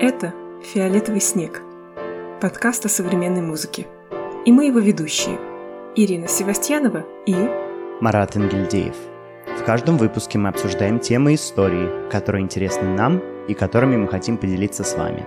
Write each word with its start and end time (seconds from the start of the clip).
Это 0.00 0.32
«Фиолетовый 0.62 1.20
снег»– 1.20 1.60
подкаст 2.40 2.86
о 2.86 2.88
современной 2.88 3.42
музыке. 3.42 3.88
И 4.46 4.52
мы 4.52 4.66
его 4.66 4.78
ведущие– 4.78 5.36
Ирина 5.96 6.28
Севастьянова 6.28 7.04
и 7.26 7.34
Марат 8.00 8.36
Ингельдеев. 8.36 8.94
В 9.58 9.64
каждом 9.64 9.96
выпуске 9.96 10.38
мы 10.38 10.50
обсуждаем 10.50 11.00
темы 11.00 11.34
истории, 11.34 12.08
которые 12.10 12.44
интересны 12.44 12.84
нам 12.84 13.20
и 13.48 13.54
которыми 13.54 13.96
мы 13.96 14.06
хотим 14.06 14.36
поделиться 14.36 14.84
с 14.84 14.94
вами. 14.96 15.26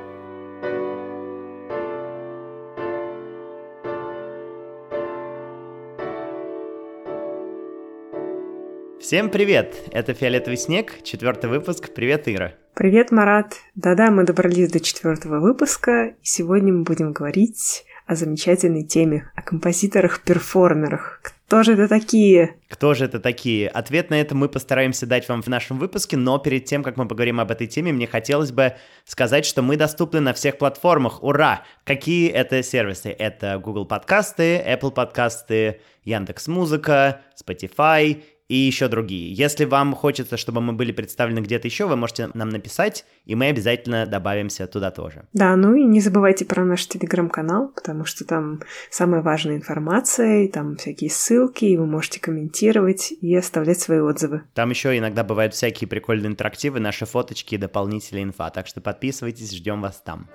Всем 9.01 9.29
привет! 9.29 9.75
Это 9.91 10.13
«Фиолетовый 10.13 10.55
снег», 10.55 11.03
четвертый 11.03 11.49
выпуск. 11.49 11.89
Привет, 11.93 12.29
Ира! 12.29 12.53
Привет, 12.73 13.11
Марат! 13.11 13.57
Да-да, 13.75 14.11
мы 14.11 14.23
добрались 14.23 14.71
до 14.71 14.79
четвертого 14.79 15.41
выпуска, 15.41 16.05
и 16.05 16.13
сегодня 16.21 16.71
мы 16.71 16.83
будем 16.83 17.11
говорить 17.11 17.83
о 18.07 18.15
замечательной 18.15 18.83
теме, 18.83 19.29
о 19.35 19.41
композиторах-перформерах. 19.41 21.21
Кто 21.21 21.63
же 21.63 21.73
это 21.73 21.89
такие? 21.89 22.55
Кто 22.69 22.93
же 22.93 23.03
это 23.03 23.19
такие? 23.19 23.67
Ответ 23.67 24.09
на 24.09 24.21
это 24.21 24.35
мы 24.35 24.47
постараемся 24.47 25.05
дать 25.05 25.27
вам 25.27 25.41
в 25.41 25.47
нашем 25.47 25.79
выпуске, 25.79 26.15
но 26.15 26.39
перед 26.39 26.63
тем, 26.63 26.81
как 26.81 26.95
мы 26.95 27.09
поговорим 27.09 27.41
об 27.41 27.51
этой 27.51 27.67
теме, 27.67 27.91
мне 27.91 28.07
хотелось 28.07 28.53
бы 28.53 28.75
сказать, 29.03 29.45
что 29.45 29.61
мы 29.61 29.75
доступны 29.75 30.21
на 30.21 30.31
всех 30.31 30.57
платформах. 30.57 31.21
Ура! 31.23 31.65
Какие 31.83 32.29
это 32.29 32.63
сервисы? 32.63 33.09
Это 33.09 33.59
Google 33.59 33.85
подкасты, 33.85 34.63
Apple 34.65 34.91
подкасты, 34.91 35.81
Яндекс 36.05 36.47
Музыка, 36.47 37.19
Spotify 37.37 38.23
и 38.51 38.55
еще 38.55 38.89
другие. 38.89 39.31
Если 39.31 39.63
вам 39.63 39.95
хочется, 39.95 40.35
чтобы 40.35 40.59
мы 40.59 40.73
были 40.73 40.91
представлены 40.91 41.39
где-то 41.39 41.69
еще, 41.69 41.87
вы 41.87 41.95
можете 41.95 42.29
нам 42.33 42.49
написать, 42.49 43.05
и 43.23 43.33
мы 43.33 43.45
обязательно 43.45 44.05
добавимся 44.05 44.67
туда 44.67 44.91
тоже. 44.91 45.23
Да, 45.31 45.55
ну 45.55 45.73
и 45.73 45.85
не 45.85 46.01
забывайте 46.01 46.43
про 46.43 46.65
наш 46.65 46.85
телеграм-канал, 46.85 47.71
потому 47.73 48.03
что 48.03 48.25
там 48.25 48.61
самая 48.89 49.21
важная 49.21 49.55
информация, 49.55 50.43
и 50.43 50.47
там 50.49 50.75
всякие 50.75 51.09
ссылки, 51.09 51.63
и 51.63 51.77
вы 51.77 51.85
можете 51.85 52.19
комментировать 52.19 53.13
и 53.13 53.33
оставлять 53.33 53.79
свои 53.79 53.99
отзывы. 53.99 54.41
Там 54.53 54.69
еще 54.71 54.97
иногда 54.97 55.23
бывают 55.23 55.53
всякие 55.53 55.87
прикольные 55.87 56.29
интерактивы, 56.31 56.81
наши 56.81 57.05
фоточки 57.05 57.55
и 57.55 57.57
дополнительная 57.57 58.23
инфа, 58.23 58.49
так 58.49 58.67
что 58.67 58.81
подписывайтесь, 58.81 59.55
ждем 59.55 59.81
вас 59.81 60.01
там. 60.05 60.27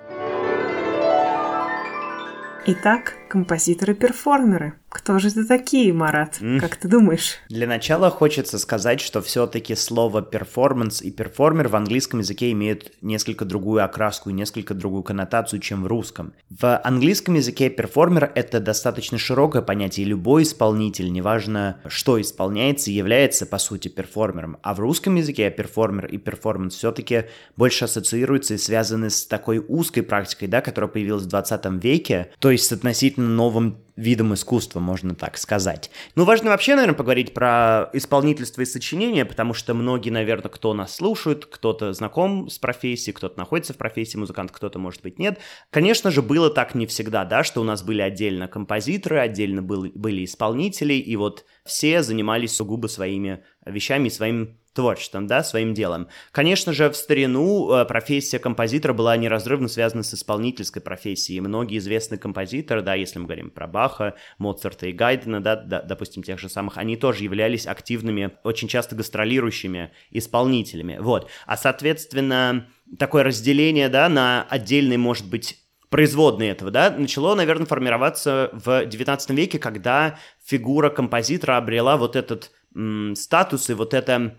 Итак, 2.69 3.13
композиторы-перформеры. 3.29 4.73
Кто 4.97 5.19
же 5.19 5.27
это 5.27 5.45
такие, 5.45 5.93
Марат? 5.93 6.41
Mm. 6.41 6.59
Как 6.59 6.75
ты 6.75 6.87
думаешь? 6.87 7.35
Для 7.49 7.67
начала 7.67 8.09
хочется 8.09 8.57
сказать, 8.57 8.99
что 8.99 9.21
все-таки 9.21 9.75
слово 9.75 10.23
перформанс 10.23 11.03
и 11.03 11.11
перформер 11.11 11.67
в 11.67 11.75
английском 11.75 12.21
языке 12.21 12.51
имеют 12.51 12.91
несколько 13.03 13.45
другую 13.45 13.85
окраску 13.85 14.31
и 14.31 14.33
несколько 14.33 14.73
другую 14.73 15.03
коннотацию, 15.03 15.59
чем 15.59 15.83
в 15.83 15.87
русском. 15.87 16.33
В 16.49 16.75
английском 16.79 17.35
языке 17.35 17.69
перформер— 17.69 18.31
это 18.35 18.59
достаточно 18.59 19.19
широкое 19.19 19.61
понятие, 19.61 20.07
любой 20.07 20.41
исполнитель, 20.41 21.11
неважно, 21.11 21.79
что 21.85 22.19
исполняется, 22.19 22.89
является, 22.89 23.45
по 23.45 23.59
сути, 23.59 23.89
перформером. 23.89 24.57
А 24.63 24.73
в 24.73 24.79
русском 24.79 25.13
языке 25.13 25.51
перформер 25.51 26.07
и 26.07 26.17
перформанс 26.17 26.73
все-таки 26.73 27.25
больше 27.55 27.85
ассоциируются 27.85 28.55
и 28.55 28.57
связаны 28.57 29.11
с 29.11 29.27
такой 29.27 29.63
узкой 29.67 30.01
практикой, 30.01 30.47
да, 30.47 30.61
которая 30.61 30.89
появилась 30.89 31.25
в 31.25 31.27
20 31.27 31.83
веке, 31.83 32.31
то 32.39 32.49
есть 32.49 32.65
с 32.65 32.71
относительно 32.71 33.29
новым 33.29 33.77
видом 33.97 34.33
искусства, 34.35 34.79
можно 34.79 35.15
так 35.15 35.37
сказать. 35.37 35.89
Ну, 36.15 36.23
важно 36.23 36.51
вообще, 36.51 36.75
наверное, 36.75 36.95
поговорить 36.95 37.33
про 37.33 37.89
исполнительство 37.93 38.61
и 38.61 38.65
сочинение, 38.65 39.25
потому 39.25 39.53
что 39.53 39.73
многие, 39.73 40.11
наверное, 40.11 40.49
кто 40.49 40.73
нас 40.73 40.95
слушает, 40.95 41.45
кто-то 41.45 41.91
знаком 41.93 42.47
с 42.47 42.59
профессией, 42.59 43.13
кто-то 43.13 43.37
находится 43.37 43.73
в 43.73 43.77
профессии 43.77 44.17
музыкант, 44.17 44.51
кто-то, 44.51 44.77
может 44.79 45.01
быть, 45.01 45.17
нет. 45.19 45.39
Конечно 45.71 46.11
же, 46.11 46.21
было 46.21 46.49
так 46.49 46.75
не 46.75 46.85
всегда, 46.85 47.25
да, 47.25 47.43
что 47.43 47.59
у 47.59 47.63
нас 47.63 47.83
были 47.83 48.01
отдельно 48.01 48.47
композиторы, 48.47 49.19
отдельно 49.19 49.63
был, 49.63 49.91
были 49.93 50.23
исполнители, 50.23 50.93
и 50.93 51.15
вот 51.15 51.45
все 51.65 52.03
занимались 52.03 52.55
сугубо 52.55 52.87
своими 52.87 53.43
вещами, 53.65 54.09
своим 54.09 54.59
творчеством, 54.77 55.25
да, 55.25 55.43
своим 55.43 55.73
делом. 55.73 56.07
Конечно 56.31 56.71
же, 56.71 56.87
в 56.91 56.95
старину 56.95 57.71
э, 57.71 57.83
профессия 57.85 58.37
композитора 58.37 58.93
была 58.93 59.17
неразрывно 59.17 59.67
связана 59.67 60.03
с 60.03 60.13
исполнительской 60.13 60.83
профессией. 60.83 61.39
Многие 61.39 61.79
известные 61.79 62.19
композиторы, 62.19 62.83
да, 62.83 62.93
если 62.93 63.17
мы 63.17 63.25
говорим 63.25 63.49
про 63.49 63.65
Баха, 63.65 64.13
Моцарта 64.37 64.85
и 64.85 64.91
Гайдена, 64.91 65.41
да, 65.41 65.55
да, 65.55 65.81
допустим, 65.81 66.21
тех 66.21 66.37
же 66.37 66.47
самых, 66.47 66.77
они 66.77 66.95
тоже 66.95 67.23
являлись 67.23 67.65
активными, 67.65 68.33
очень 68.43 68.67
часто 68.67 68.95
гастролирующими 68.95 69.89
исполнителями. 70.11 70.99
Вот. 70.99 71.27
А, 71.47 71.57
соответственно, 71.57 72.67
такое 72.99 73.23
разделение, 73.23 73.89
да, 73.89 74.09
на 74.09 74.45
отдельные, 74.47 74.99
может 74.99 75.27
быть, 75.27 75.57
производные 75.89 76.51
этого, 76.51 76.69
да, 76.69 76.91
начало, 76.91 77.33
наверное, 77.33 77.65
формироваться 77.65 78.51
в 78.53 78.85
XIX 78.85 79.33
веке, 79.33 79.57
когда 79.57 80.19
фигура 80.45 80.91
композитора 80.91 81.57
обрела 81.57 81.97
вот 81.97 82.15
этот 82.15 82.51
м, 82.75 83.15
статус 83.15 83.71
и 83.71 83.73
вот 83.73 83.95
это 83.95 84.37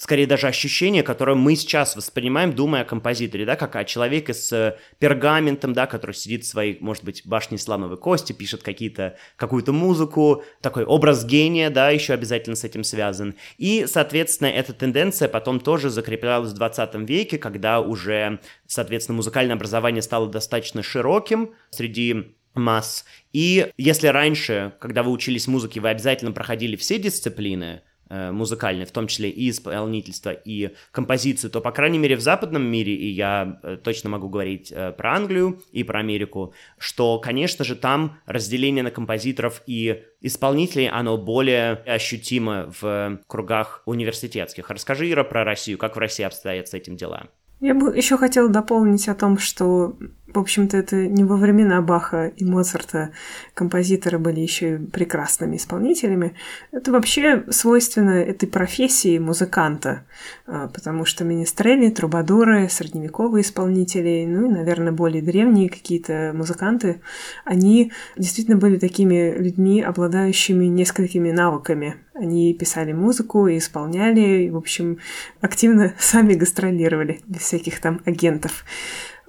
скорее 0.00 0.26
даже 0.26 0.46
ощущение, 0.46 1.02
которое 1.02 1.36
мы 1.36 1.54
сейчас 1.56 1.94
воспринимаем, 1.94 2.54
думая 2.54 2.82
о 2.82 2.84
композиторе, 2.86 3.44
да, 3.44 3.54
как 3.54 3.76
о 3.76 3.84
человеке 3.84 4.32
с 4.32 4.50
э, 4.50 4.78
пергаментом, 4.98 5.74
да, 5.74 5.86
который 5.86 6.12
сидит 6.12 6.44
в 6.44 6.46
своей, 6.46 6.78
может 6.80 7.04
быть, 7.04 7.20
башне 7.26 7.58
слоновой 7.58 7.98
кости, 7.98 8.32
пишет 8.32 8.62
какие-то, 8.62 9.18
какую-то 9.36 9.74
музыку, 9.74 10.42
такой 10.62 10.84
образ 10.86 11.26
гения, 11.26 11.68
да, 11.68 11.90
еще 11.90 12.14
обязательно 12.14 12.56
с 12.56 12.64
этим 12.64 12.82
связан. 12.82 13.34
И, 13.58 13.84
соответственно, 13.86 14.48
эта 14.48 14.72
тенденция 14.72 15.28
потом 15.28 15.60
тоже 15.60 15.90
закреплялась 15.90 16.52
в 16.52 16.54
20 16.54 16.94
веке, 17.06 17.36
когда 17.36 17.82
уже, 17.82 18.40
соответственно, 18.66 19.16
музыкальное 19.16 19.56
образование 19.56 20.00
стало 20.00 20.30
достаточно 20.30 20.82
широким 20.82 21.52
среди 21.68 22.34
масс. 22.54 23.04
И 23.34 23.70
если 23.76 24.06
раньше, 24.06 24.72
когда 24.80 25.02
вы 25.02 25.10
учились 25.10 25.46
музыке, 25.46 25.78
вы 25.80 25.90
обязательно 25.90 26.32
проходили 26.32 26.76
все 26.76 26.98
дисциплины, 26.98 27.82
Э, 28.12 28.32
музыкальной, 28.32 28.86
в 28.86 28.90
том 28.90 29.06
числе 29.06 29.30
и 29.30 29.50
исполнительство, 29.50 30.30
и 30.30 30.74
композицию, 30.90 31.48
то, 31.52 31.60
по 31.60 31.70
крайней 31.70 31.98
мере, 31.98 32.16
в 32.16 32.20
западном 32.20 32.64
мире, 32.64 32.92
и 32.92 33.06
я 33.06 33.60
э, 33.62 33.76
точно 33.76 34.10
могу 34.10 34.28
говорить 34.28 34.72
э, 34.72 34.90
про 34.90 35.14
Англию 35.14 35.62
и 35.70 35.84
про 35.84 36.00
Америку, 36.00 36.52
что, 36.76 37.20
конечно 37.20 37.64
же, 37.64 37.76
там 37.76 38.18
разделение 38.26 38.82
на 38.82 38.90
композиторов 38.90 39.62
и 39.64 40.02
исполнителей, 40.20 40.88
оно 40.88 41.18
более 41.18 41.74
ощутимо 41.86 42.74
в 42.80 43.20
кругах 43.28 43.82
университетских. 43.86 44.70
Расскажи, 44.70 45.08
Ира, 45.08 45.22
про 45.22 45.44
Россию, 45.44 45.78
как 45.78 45.94
в 45.94 46.00
России 46.00 46.24
обстоят 46.24 46.66
с 46.66 46.74
этим 46.74 46.96
дела? 46.96 47.28
Я 47.60 47.74
бы 47.74 47.94
еще 47.94 48.16
хотела 48.16 48.48
дополнить 48.48 49.06
о 49.08 49.14
том, 49.14 49.38
что 49.38 49.96
в 50.32 50.38
общем-то, 50.38 50.76
это 50.76 50.96
не 51.06 51.24
во 51.24 51.36
времена 51.36 51.80
Баха 51.82 52.32
и 52.36 52.44
Моцарта 52.44 53.10
композиторы 53.54 54.18
были 54.18 54.40
еще 54.40 54.78
прекрасными 54.78 55.56
исполнителями. 55.56 56.34
Это 56.72 56.92
вообще 56.92 57.44
свойственно 57.50 58.10
этой 58.10 58.48
профессии 58.48 59.18
музыканта, 59.18 60.04
а, 60.46 60.68
потому 60.68 61.04
что 61.04 61.24
министрели, 61.24 61.90
трубадуры, 61.90 62.68
средневековые 62.68 63.42
исполнители, 63.42 64.24
ну 64.28 64.46
и, 64.46 64.50
наверное, 64.50 64.92
более 64.92 65.22
древние 65.22 65.68
какие-то 65.68 66.32
музыканты, 66.34 67.00
они 67.44 67.92
действительно 68.16 68.56
были 68.56 68.78
такими 68.78 69.36
людьми, 69.36 69.82
обладающими 69.82 70.66
несколькими 70.66 71.30
навыками. 71.30 71.96
Они 72.14 72.52
писали 72.54 72.92
музыку 72.92 73.46
и 73.46 73.58
исполняли, 73.58 74.44
и, 74.44 74.50
в 74.50 74.56
общем, 74.56 74.98
активно 75.40 75.94
сами 75.98 76.34
гастролировали, 76.34 77.20
без 77.26 77.42
всяких 77.42 77.80
там 77.80 78.00
агентов. 78.04 78.64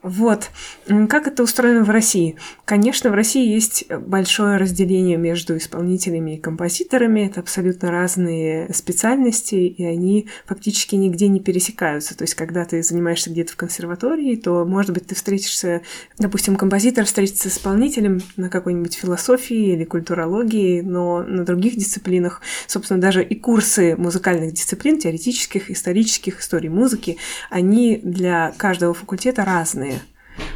Вот. 0.03 0.49
Как 1.09 1.27
это 1.27 1.43
устроено 1.43 1.83
в 1.83 1.89
России? 1.91 2.35
Конечно, 2.65 3.11
в 3.11 3.13
России 3.13 3.47
есть 3.47 3.85
большое 3.87 4.57
разделение 4.57 5.15
между 5.15 5.55
исполнителями 5.57 6.35
и 6.35 6.39
композиторами. 6.39 7.27
Это 7.27 7.39
абсолютно 7.39 7.91
разные 7.91 8.73
специальности, 8.73 9.55
и 9.55 9.83
они 9.83 10.27
фактически 10.47 10.95
нигде 10.95 11.27
не 11.27 11.39
пересекаются. 11.39 12.17
То 12.17 12.23
есть, 12.23 12.33
когда 12.33 12.65
ты 12.65 12.81
занимаешься 12.81 13.29
где-то 13.29 13.53
в 13.53 13.57
консерватории, 13.57 14.35
то, 14.37 14.65
может 14.65 14.91
быть, 14.91 15.05
ты 15.05 15.13
встретишься, 15.13 15.81
допустим, 16.17 16.55
композитор 16.55 17.05
встретится 17.05 17.51
с 17.51 17.53
исполнителем 17.53 18.21
на 18.37 18.49
какой-нибудь 18.49 18.95
философии 18.95 19.73
или 19.73 19.83
культурологии, 19.83 20.81
но 20.81 21.21
на 21.21 21.45
других 21.45 21.75
дисциплинах, 21.75 22.41
собственно, 22.65 22.99
даже 22.99 23.23
и 23.23 23.35
курсы 23.35 23.95
музыкальных 23.95 24.53
дисциплин, 24.53 24.97
теоретических, 24.97 25.69
исторических, 25.69 26.39
истории 26.39 26.69
музыки, 26.69 27.17
они 27.51 27.97
для 28.03 28.51
каждого 28.57 28.95
факультета 28.95 29.45
разные. 29.45 29.90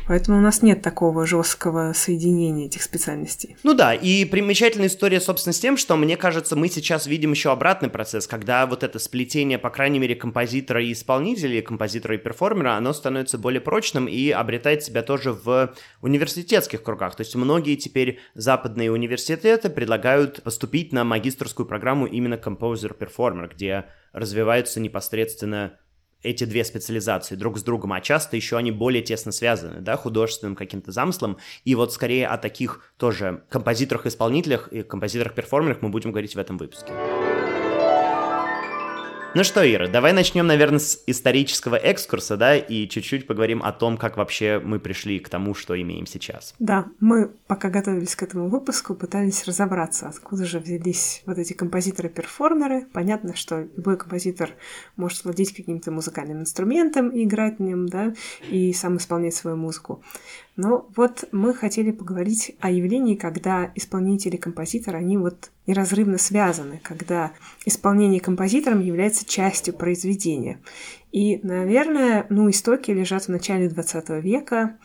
Поэтому 0.07 0.37
у 0.37 0.41
нас 0.41 0.61
нет 0.61 0.81
такого 0.81 1.25
жесткого 1.25 1.93
соединения 1.93 2.67
этих 2.67 2.83
специальностей. 2.83 3.57
Ну 3.63 3.73
да, 3.73 3.93
и 3.93 4.23
примечательная 4.25 4.87
история, 4.87 5.19
собственно, 5.19 5.53
с 5.53 5.59
тем, 5.59 5.77
что, 5.77 5.95
мне 5.95 6.15
кажется, 6.15 6.55
мы 6.55 6.67
сейчас 6.69 7.07
видим 7.07 7.31
еще 7.31 7.51
обратный 7.51 7.89
процесс, 7.89 8.27
когда 8.27 8.67
вот 8.67 8.83
это 8.83 8.99
сплетение, 8.99 9.57
по 9.57 9.71
крайней 9.71 9.97
мере, 9.97 10.15
композитора 10.15 10.83
и 10.83 10.91
исполнителя, 10.91 11.61
композитора 11.61 12.15
и 12.15 12.19
перформера, 12.19 12.75
оно 12.75 12.93
становится 12.93 13.37
более 13.37 13.61
прочным 13.61 14.07
и 14.07 14.29
обретает 14.29 14.83
себя 14.83 15.01
тоже 15.01 15.33
в 15.33 15.73
университетских 16.01 16.83
кругах. 16.83 17.15
То 17.15 17.21
есть 17.21 17.35
многие 17.35 17.75
теперь 17.75 18.19
западные 18.35 18.91
университеты 18.91 19.69
предлагают 19.69 20.43
поступить 20.43 20.93
на 20.93 21.03
магистрскую 21.03 21.65
программу 21.65 22.05
именно 22.05 22.37
composer-performer, 22.37 23.49
где 23.55 23.85
развиваются 24.13 24.79
непосредственно 24.79 25.79
эти 26.25 26.43
две 26.43 26.65
специализации 26.65 27.35
друг 27.35 27.57
с 27.57 27.63
другом, 27.63 27.93
а 27.93 28.01
часто 28.01 28.35
еще 28.35 28.57
они 28.57 28.71
более 28.71 29.03
тесно 29.03 29.31
связаны, 29.31 29.81
да, 29.81 29.95
художественным 29.95 30.55
каким-то 30.55 30.91
замыслом. 30.91 31.37
И 31.63 31.75
вот 31.75 31.93
скорее 31.93 32.27
о 32.27 32.37
таких 32.37 32.93
тоже 32.97 33.43
композиторах-исполнителях 33.49 34.69
и 34.69 34.83
композиторах-перформерах 34.83 35.81
мы 35.81 35.89
будем 35.89 36.11
говорить 36.11 36.35
в 36.35 36.39
этом 36.39 36.57
выпуске. 36.57 36.91
Ну 39.35 39.43
что, 39.43 39.69
Ира, 39.69 39.89
давай 39.89 40.13
начнем, 40.13 40.47
наверное, 40.47 40.79
с 40.79 41.03
исторического 41.07 41.75
экскурса, 41.75 42.37
да, 42.37 42.55
и 42.55 42.87
чуть-чуть 42.87 43.27
поговорим 43.27 43.63
о 43.63 43.73
том, 43.73 43.97
как 43.97 44.15
вообще 44.15 44.61
мы 44.63 44.79
пришли 44.79 45.19
к 45.19 45.27
тому, 45.27 45.53
что 45.53 45.79
имеем 45.81 46.05
сейчас. 46.05 46.55
Да, 46.59 46.85
мы, 47.01 47.33
пока 47.45 47.69
готовились 47.69 48.15
к 48.15 48.23
этому 48.23 48.47
выпуску, 48.47 48.95
пытались 48.95 49.45
разобраться, 49.45 50.07
откуда 50.07 50.45
же 50.45 50.59
взялись 50.59 51.21
вот 51.25 51.37
эти 51.37 51.51
композиторы-перформеры. 51.51 52.87
Понятно, 52.93 53.35
что 53.35 53.67
любой 53.75 53.97
композитор 53.97 54.51
может 54.95 55.25
владеть 55.25 55.53
каким-то 55.53 55.91
музыкальным 55.91 56.39
инструментом 56.39 57.09
и 57.09 57.25
играть 57.25 57.59
на 57.59 57.65
нем, 57.65 57.89
да, 57.89 58.13
и 58.49 58.71
сам 58.71 58.95
исполнять 58.95 59.35
свою 59.35 59.57
музыку. 59.57 60.01
Но 60.55 60.89
вот 60.95 61.25
мы 61.33 61.53
хотели 61.53 61.91
поговорить 61.91 62.55
о 62.61 62.71
явлении, 62.71 63.15
когда 63.15 63.69
исполнители 63.75 64.37
композитора, 64.37 64.95
они 64.95 65.17
вот 65.17 65.51
неразрывно 65.67 66.17
связаны, 66.17 66.79
когда 66.83 67.33
исполнение 67.65 68.19
композитором 68.19 68.81
является 68.81 69.25
частью 69.25 69.73
произведения. 69.73 70.61
И, 71.11 71.39
наверное, 71.43 72.25
ну, 72.29 72.49
истоки 72.49 72.91
лежат 72.91 73.25
в 73.25 73.29
начале 73.29 73.69
20 73.69 74.09
века, 74.21 74.77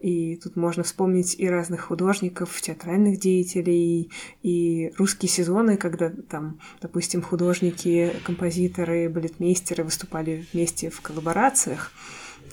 и 0.00 0.36
тут 0.36 0.56
можно 0.56 0.82
вспомнить 0.82 1.38
и 1.38 1.46
разных 1.48 1.82
художников, 1.82 2.60
театральных 2.60 3.18
деятелей, 3.18 4.10
и 4.42 4.92
русские 4.96 5.28
сезоны, 5.28 5.76
когда 5.76 6.10
там, 6.10 6.58
допустим, 6.80 7.20
художники, 7.22 8.12
композиторы, 8.24 9.08
балетмейстеры 9.10 9.84
выступали 9.84 10.46
вместе 10.52 10.88
в 10.88 11.00
коллаборациях. 11.02 11.92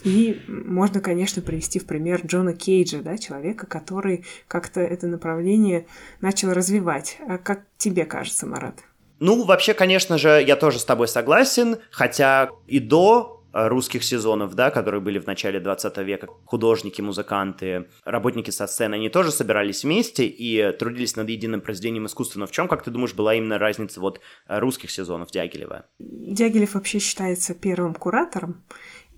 И 0.08 0.40
можно, 0.48 1.02
конечно, 1.02 1.42
привести 1.42 1.80
в 1.80 1.86
пример 1.86 2.22
Джона 2.26 2.54
Кейджа, 2.54 3.00
да, 3.02 3.18
человека, 3.18 3.66
который 3.68 4.24
как-то 4.48 4.80
это 4.80 5.06
направление 5.06 5.86
начал 6.22 6.54
развивать. 6.54 7.18
А 7.28 7.38
как 7.38 7.64
тебе 7.78 8.06
кажется, 8.06 8.48
Марат? 8.48 8.86
Ну, 9.20 9.44
вообще, 9.44 9.74
конечно 9.74 10.18
же, 10.18 10.42
я 10.48 10.56
тоже 10.56 10.80
с 10.80 10.86
тобой 10.86 11.10
согласен, 11.10 11.80
хотя 11.92 12.52
и 12.68 12.80
до 12.80 13.44
э, 13.52 13.68
русских 13.68 14.06
сезонов, 14.06 14.56
да, 14.56 14.72
которые 14.72 15.02
были 15.02 15.20
в 15.20 15.28
начале 15.28 15.60
20 15.60 15.98
века, 15.98 16.30
художники, 16.46 17.02
музыканты, 17.02 17.90
работники 18.06 18.50
со 18.50 18.66
сцены, 18.66 18.96
они 18.96 19.10
тоже 19.10 19.32
собирались 19.32 19.84
вместе 19.84 20.26
и 20.26 20.72
трудились 20.72 21.18
над 21.18 21.28
единым 21.28 21.60
произведением 21.60 22.06
искусства. 22.06 22.40
Но 22.40 22.48
в 22.48 22.52
чем, 22.52 22.70
как 22.70 22.82
ты 22.82 22.92
думаешь, 22.92 23.14
была 23.14 23.36
именно 23.36 23.58
разница 23.58 24.00
вот 24.00 24.22
э, 24.48 24.58
русских 24.60 24.90
сезонов 24.90 25.32
Дягилева? 25.32 25.84
Дягилев 26.00 26.76
вообще 26.76 27.00
считается 27.00 27.54
первым 27.54 27.94
куратором, 27.94 28.64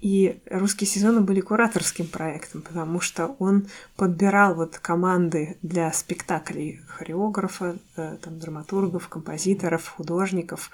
и 0.01 0.40
русские 0.50 0.88
сезоны 0.88 1.19
были 1.19 1.42
кураторским 1.42 2.07
проектом, 2.07 2.62
потому 2.62 3.01
что 3.01 3.36
он 3.40 3.68
подбирал 3.98 4.56
вот 4.56 4.78
команды 4.78 5.57
для 5.62 5.92
спектаклей 5.92 6.80
хореографа, 6.88 7.78
э, 7.98 8.18
там, 8.22 8.40
драматургов, 8.40 9.10
композиторов, 9.10 9.90
художников. 9.90 10.72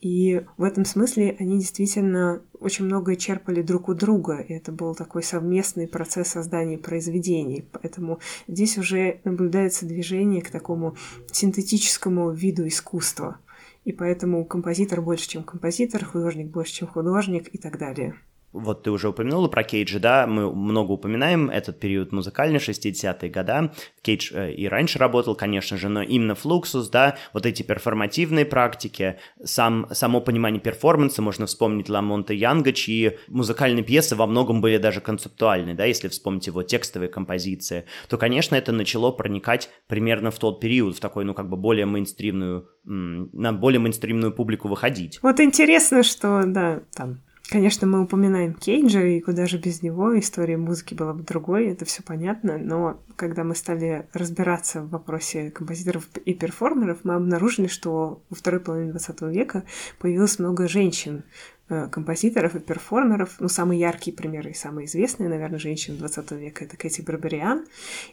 И 0.00 0.44
в 0.56 0.62
этом 0.62 0.84
смысле 0.84 1.36
они 1.40 1.58
действительно 1.58 2.42
очень 2.60 2.84
многое 2.84 3.16
черпали 3.16 3.60
друг 3.60 3.88
у 3.88 3.94
друга. 3.94 4.38
И 4.38 4.52
это 4.52 4.70
был 4.70 4.94
такой 4.94 5.24
совместный 5.24 5.88
процесс 5.88 6.28
создания 6.28 6.78
произведений. 6.78 7.64
Поэтому 7.72 8.20
здесь 8.46 8.78
уже 8.78 9.20
наблюдается 9.24 9.84
движение 9.84 10.42
к 10.42 10.50
такому 10.50 10.96
синтетическому 11.32 12.30
виду 12.30 12.68
искусства. 12.68 13.38
И 13.84 13.92
поэтому 13.92 14.44
композитор 14.44 15.00
больше, 15.00 15.28
чем 15.28 15.42
композитор, 15.42 16.04
художник 16.04 16.48
больше, 16.48 16.74
чем 16.74 16.88
художник 16.88 17.52
и 17.52 17.58
так 17.58 17.76
далее. 17.76 18.14
Вот 18.52 18.82
ты 18.82 18.90
уже 18.90 19.08
упомянула 19.08 19.48
про 19.48 19.62
Кейджа, 19.62 20.00
да, 20.00 20.26
мы 20.26 20.52
много 20.52 20.92
упоминаем 20.92 21.50
этот 21.50 21.78
период 21.78 22.10
музыкальный, 22.10 22.58
60-е 22.58 23.30
годы. 23.30 23.70
Кейдж 24.02 24.32
э, 24.34 24.52
и 24.52 24.66
раньше 24.66 24.98
работал, 24.98 25.36
конечно 25.36 25.76
же, 25.76 25.88
но 25.88 26.02
именно 26.02 26.34
Флуксус, 26.34 26.88
да, 26.88 27.16
вот 27.32 27.46
эти 27.46 27.62
перформативные 27.62 28.44
практики, 28.44 29.18
сам, 29.44 29.86
само 29.92 30.20
понимание 30.20 30.60
перформанса, 30.60 31.22
можно 31.22 31.46
вспомнить 31.46 31.88
Ламонта 31.88 32.32
Янга, 32.32 32.72
чьи 32.72 33.18
музыкальные 33.28 33.84
пьесы 33.84 34.16
во 34.16 34.26
многом 34.26 34.60
были 34.60 34.78
даже 34.78 35.00
концептуальны, 35.00 35.74
да, 35.74 35.84
если 35.84 36.08
вспомнить 36.08 36.46
его 36.48 36.62
текстовые 36.62 37.08
композиции, 37.08 37.84
то, 38.08 38.18
конечно, 38.18 38.56
это 38.56 38.72
начало 38.72 39.12
проникать 39.12 39.70
примерно 39.86 40.30
в 40.30 40.38
тот 40.38 40.60
период, 40.60 40.96
в 40.96 41.00
такой, 41.00 41.24
ну, 41.24 41.34
как 41.34 41.48
бы 41.48 41.56
более 41.56 41.86
мейнстримную, 41.86 42.68
на 42.84 43.52
более 43.52 43.78
мейнстримную 43.78 44.32
публику 44.32 44.68
выходить. 44.68 45.20
Вот 45.22 45.38
интересно, 45.38 46.02
что, 46.02 46.42
да, 46.46 46.82
там 46.94 47.20
Конечно, 47.50 47.84
мы 47.84 48.02
упоминаем 48.02 48.54
Кейджа, 48.54 49.04
и 49.04 49.18
куда 49.18 49.46
же 49.46 49.58
без 49.58 49.82
него, 49.82 50.16
история 50.16 50.56
музыки 50.56 50.94
была 50.94 51.14
бы 51.14 51.24
другой, 51.24 51.66
это 51.66 51.84
все 51.84 52.00
понятно, 52.00 52.58
но 52.58 53.02
когда 53.16 53.42
мы 53.42 53.56
стали 53.56 54.06
разбираться 54.12 54.82
в 54.82 54.90
вопросе 54.90 55.50
композиторов 55.50 56.08
и 56.24 56.32
перформеров, 56.32 56.98
мы 57.02 57.14
обнаружили, 57.14 57.66
что 57.66 58.22
во 58.30 58.36
второй 58.36 58.60
половине 58.60 58.92
20 58.92 59.22
века 59.22 59.64
появилось 59.98 60.38
много 60.38 60.68
женщин, 60.68 61.24
э, 61.68 61.88
композиторов 61.90 62.54
и 62.54 62.60
перформеров. 62.60 63.34
Ну, 63.40 63.48
самые 63.48 63.80
яркие 63.80 64.16
примеры 64.16 64.50
и 64.50 64.54
самые 64.54 64.86
известные, 64.86 65.28
наверное, 65.28 65.58
женщины 65.58 65.96
20 65.96 66.30
века— 66.32 66.64
это 66.66 66.76
Кэти 66.76 67.00
Барбариан, 67.00 67.66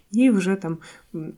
и 0.09 0.31
уже 0.31 0.55
там 0.55 0.79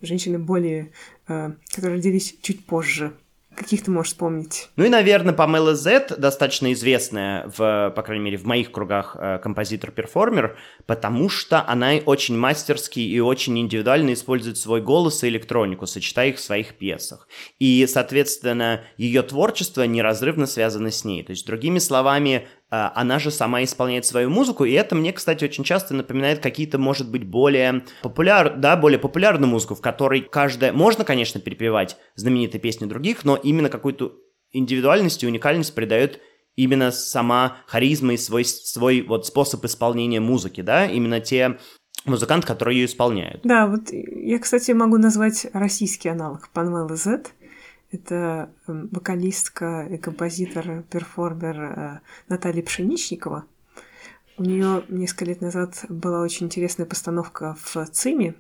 женщины 0.01 0.40
более, 0.40 0.94
э, 1.28 1.51
которые 1.68 1.98
родились 1.98 2.38
чуть 2.42 2.66
позже, 2.66 3.12
Каких 3.60 3.84
ты 3.84 3.92
можешь 3.92 4.14
вспомнить? 4.14 4.70
Ну 4.78 4.86
и, 4.86 4.90
наверное, 4.90 5.34
Памела 5.34 5.76
Z 5.76 6.16
достаточно 6.18 6.72
известная, 6.72 7.52
в, 7.58 7.92
по 7.94 8.02
крайней 8.04 8.24
мере, 8.24 8.38
в 8.38 8.46
моих 8.46 8.72
кругах 8.72 9.18
э, 9.20 9.38
композитор-перформер, 9.40 10.58
потому 10.86 11.28
что 11.28 11.68
она 11.68 11.96
очень 12.06 12.38
мастерски 12.38 13.02
и 13.02 13.20
очень 13.20 13.60
индивидуально 13.60 14.14
использует 14.14 14.58
свой 14.58 14.82
голос 14.82 15.26
и 15.26 15.28
электронику, 15.28 15.88
сочетая 15.88 16.30
их 16.30 16.38
в 16.38 16.40
своих 16.40 16.76
пьесах. 16.76 17.28
И, 17.60 17.86
соответственно, 17.86 18.86
ее 18.96 19.24
творчество 19.24 19.84
неразрывно 19.84 20.46
связано 20.46 20.90
с 20.90 21.04
ней. 21.04 21.22
То 21.24 21.32
есть, 21.32 21.46
другими 21.46 21.80
словами, 21.80 22.48
она 22.69 23.19
же 23.19 23.31
сама 23.31 23.63
исполняет 23.63 24.06
свою 24.06 24.30
музыку, 24.30 24.66
и 24.66 24.74
это 24.74 24.95
мне, 24.95 25.12
кстати, 25.12 25.44
очень 25.44 25.63
часто 25.63 25.94
напоминает 25.94 26.39
какие-то, 26.39 26.77
может 26.77 27.10
быть, 27.10 27.25
более 27.25 27.83
популяр, 28.01 28.57
да, 28.57 28.77
более 28.77 29.00
популярную 29.00 29.50
музыку, 29.50 29.75
в 29.75 29.81
которой 29.81 30.21
каждая... 30.21 30.71
Можно, 30.71 31.04
конечно, 31.04 31.39
перепевать 31.39 31.98
знаменитые 32.16 32.62
песни 32.62 32.86
других, 32.86 33.25
но 33.25 33.36
именно 33.36 33.69
какую-то 33.69 34.13
индивидуальность 34.51 35.24
и 35.24 35.27
уникальность 35.27 35.74
придает 35.74 36.20
именно 36.55 36.91
сама 36.91 37.58
харизма 37.67 38.13
и 38.13 38.17
свой, 38.17 38.46
свой 38.46 39.01
вот 39.01 39.25
способ 39.25 39.63
исполнения 39.65 40.20
музыки, 40.20 40.62
да, 40.62 40.86
именно 40.86 41.22
те 41.22 41.58
музыканты, 42.05 42.48
которые 42.48 42.79
ее 42.79 42.86
исполняют. 42.86 43.41
Да, 43.44 43.67
вот 43.67 43.91
я, 43.91 44.39
кстати, 44.39 44.72
могу 44.72 44.98
назвать 44.98 45.48
российский 45.53 46.10
аналог 46.10 46.50
Панвелла 46.53 46.96
Z, 46.96 47.24
это 47.91 48.51
эм, 48.67 48.88
вокалистка 48.91 49.88
и 49.89 49.98
композитор, 49.98 50.84
перформер 50.84 51.62
э, 51.62 52.00
Наталья 52.27 52.63
Пшеничникова. 52.63 53.46
У 54.38 54.43
нее 54.43 54.86
несколько 54.89 55.25
лет 55.25 55.41
назад 55.41 55.86
была 55.89 56.22
очень 56.22 56.46
интересная 56.46 56.86
постановка 56.86 57.58
в 57.62 57.86
ЦИМе, 57.88 58.36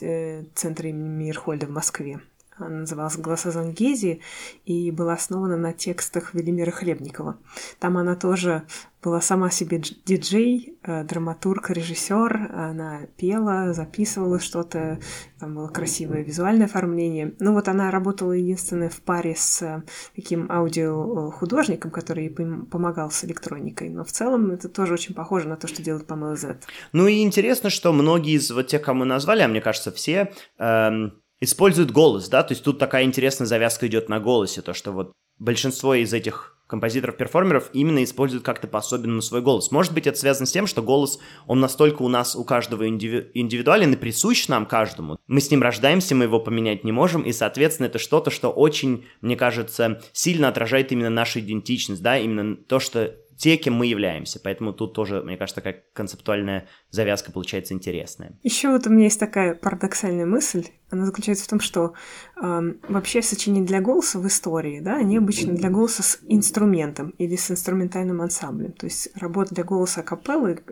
э, 0.00 0.44
центре 0.54 0.90
имени 0.90 1.24
Мирхольда 1.24 1.66
в 1.66 1.70
Москве. 1.70 2.20
Называлась 2.58 3.16
«Голоса 3.16 3.50
Зангези» 3.50 4.20
и 4.64 4.90
была 4.90 5.14
основана 5.14 5.56
на 5.56 5.72
текстах 5.72 6.34
Велимира 6.34 6.70
Хлебникова. 6.70 7.38
Там 7.78 7.98
она 7.98 8.16
тоже 8.16 8.64
была 9.02 9.20
сама 9.20 9.50
себе 9.50 9.80
диджей, 10.04 10.76
э, 10.82 11.04
драматург, 11.04 11.70
режиссер. 11.70 12.50
Она 12.52 13.02
пела, 13.16 13.72
записывала 13.72 14.40
что-то, 14.40 14.98
там 15.38 15.54
было 15.54 15.68
красивое 15.68 16.22
визуальное 16.22 16.66
оформление. 16.66 17.34
Ну 17.38 17.54
вот 17.54 17.68
она 17.68 17.90
работала 17.90 18.32
единственная 18.32 18.88
в 18.88 19.00
паре 19.00 19.34
с 19.36 19.62
э, 19.62 19.82
таким 20.16 20.50
аудиохудожником, 20.50 21.90
который 21.90 22.24
ей 22.24 22.30
помогал 22.66 23.10
с 23.10 23.24
электроникой. 23.24 23.88
Но 23.90 24.04
в 24.04 24.10
целом 24.10 24.50
это 24.50 24.68
тоже 24.68 24.94
очень 24.94 25.14
похоже 25.14 25.48
на 25.48 25.56
то, 25.56 25.68
что 25.68 25.82
делает 25.82 26.06
Pamela 26.10 26.36
Z. 26.36 26.58
Ну 26.92 27.06
и 27.06 27.22
интересно, 27.22 27.70
что 27.70 27.92
многие 27.92 28.36
из 28.36 28.50
вот 28.50 28.66
тех, 28.66 28.82
кому 28.82 29.04
назвали, 29.04 29.42
а 29.42 29.48
мне 29.48 29.60
кажется, 29.60 29.92
все, 29.92 30.32
эм 30.58 31.12
используют 31.40 31.90
голос, 31.90 32.28
да, 32.28 32.42
то 32.42 32.52
есть 32.52 32.64
тут 32.64 32.78
такая 32.78 33.04
интересная 33.04 33.46
завязка 33.46 33.86
идет 33.86 34.08
на 34.08 34.20
голосе, 34.20 34.62
то, 34.62 34.74
что 34.74 34.92
вот 34.92 35.12
большинство 35.38 35.94
из 35.94 36.12
этих 36.12 36.54
композиторов-перформеров 36.68 37.70
именно 37.72 38.04
используют 38.04 38.44
как-то 38.44 38.68
по-особенному 38.68 39.22
свой 39.22 39.40
голос. 39.40 39.70
Может 39.70 39.94
быть, 39.94 40.06
это 40.06 40.18
связано 40.18 40.46
с 40.46 40.52
тем, 40.52 40.66
что 40.66 40.82
голос, 40.82 41.18
он 41.46 41.60
настолько 41.60 42.02
у 42.02 42.08
нас, 42.08 42.36
у 42.36 42.44
каждого 42.44 42.86
индиви- 42.86 43.30
индивидуален 43.32 43.94
и 43.94 43.96
присущ 43.96 44.48
нам 44.48 44.66
каждому. 44.66 45.18
Мы 45.26 45.40
с 45.40 45.50
ним 45.50 45.62
рождаемся, 45.62 46.14
мы 46.14 46.24
его 46.24 46.40
поменять 46.40 46.84
не 46.84 46.92
можем, 46.92 47.22
и, 47.22 47.32
соответственно, 47.32 47.86
это 47.86 47.98
что-то, 47.98 48.30
что 48.30 48.50
очень, 48.50 49.06
мне 49.22 49.34
кажется, 49.34 50.02
сильно 50.12 50.48
отражает 50.48 50.92
именно 50.92 51.10
нашу 51.10 51.40
идентичность, 51.40 52.02
да, 52.02 52.18
именно 52.18 52.56
то, 52.56 52.80
что 52.80 53.16
те, 53.38 53.56
кем 53.56 53.74
мы 53.74 53.86
являемся. 53.86 54.40
Поэтому 54.42 54.72
тут 54.72 54.94
тоже, 54.94 55.22
мне 55.22 55.36
кажется, 55.36 55.62
такая 55.62 55.84
концептуальная 55.94 56.68
завязка 56.90 57.32
получается 57.32 57.74
интересная. 57.74 58.32
Еще 58.42 58.70
вот 58.70 58.86
у 58.86 58.90
меня 58.90 59.04
есть 59.04 59.20
такая 59.20 59.54
парадоксальная 59.54 60.26
мысль. 60.26 60.66
Она 60.90 61.04
заключается 61.04 61.44
в 61.44 61.48
том, 61.48 61.60
что 61.60 61.92
э, 62.40 62.72
вообще 62.88 63.20
сочинения 63.20 63.66
для 63.66 63.80
голоса 63.80 64.18
в 64.18 64.26
истории, 64.26 64.80
да, 64.80 64.96
они 64.96 65.18
обычно 65.18 65.52
для 65.52 65.68
голоса 65.68 66.02
с 66.02 66.18
инструментом 66.26 67.10
или 67.18 67.36
с 67.36 67.50
инструментальным 67.50 68.22
ансамблем. 68.22 68.72
То 68.72 68.86
есть 68.86 69.10
работ 69.14 69.48
для 69.50 69.64
голоса 69.64 70.02
капеллы 70.02 70.62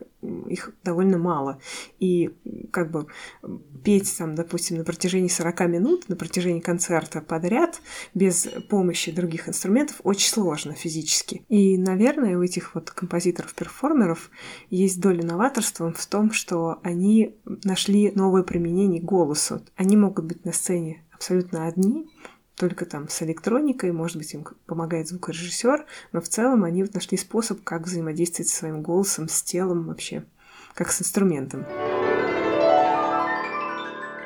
их 0.48 0.72
довольно 0.82 1.18
мало. 1.18 1.60
И 1.98 2.34
как 2.72 2.90
бы 2.90 3.06
петь 3.84 4.16
там, 4.18 4.34
допустим, 4.34 4.78
на 4.78 4.84
протяжении 4.84 5.28
40 5.28 5.60
минут, 5.68 6.08
на 6.08 6.16
протяжении 6.16 6.60
концерта 6.60 7.20
подряд, 7.20 7.80
без 8.14 8.48
помощи 8.68 9.12
других 9.12 9.48
инструментов, 9.48 10.00
очень 10.02 10.30
сложно 10.30 10.72
физически. 10.74 11.44
И, 11.48 11.78
наверное, 11.78 12.38
у 12.38 12.42
этих 12.42 12.74
вот 12.74 12.90
композиторов-перформеров 12.90 14.30
есть 14.70 15.00
доля 15.00 15.24
новаторства 15.24 15.92
в 15.92 16.05
том, 16.06 16.32
что 16.32 16.78
они 16.82 17.36
нашли 17.64 18.10
новое 18.12 18.42
применение 18.42 19.02
голосу. 19.02 19.62
Они 19.76 19.96
могут 19.96 20.24
быть 20.24 20.44
на 20.44 20.52
сцене 20.52 21.04
абсолютно 21.12 21.66
одни, 21.66 22.08
только 22.56 22.86
там 22.86 23.08
с 23.08 23.22
электроникой, 23.22 23.92
может 23.92 24.16
быть, 24.16 24.32
им 24.32 24.46
помогает 24.66 25.08
звукорежиссер, 25.08 25.84
но 26.12 26.20
в 26.20 26.28
целом 26.28 26.64
они 26.64 26.82
вот 26.82 26.94
нашли 26.94 27.18
способ, 27.18 27.62
как 27.62 27.82
взаимодействовать 27.82 28.48
со 28.48 28.56
своим 28.56 28.82
голосом, 28.82 29.28
с 29.28 29.42
телом 29.42 29.86
вообще, 29.86 30.24
как 30.74 30.90
с 30.90 31.02
инструментом. 31.02 31.66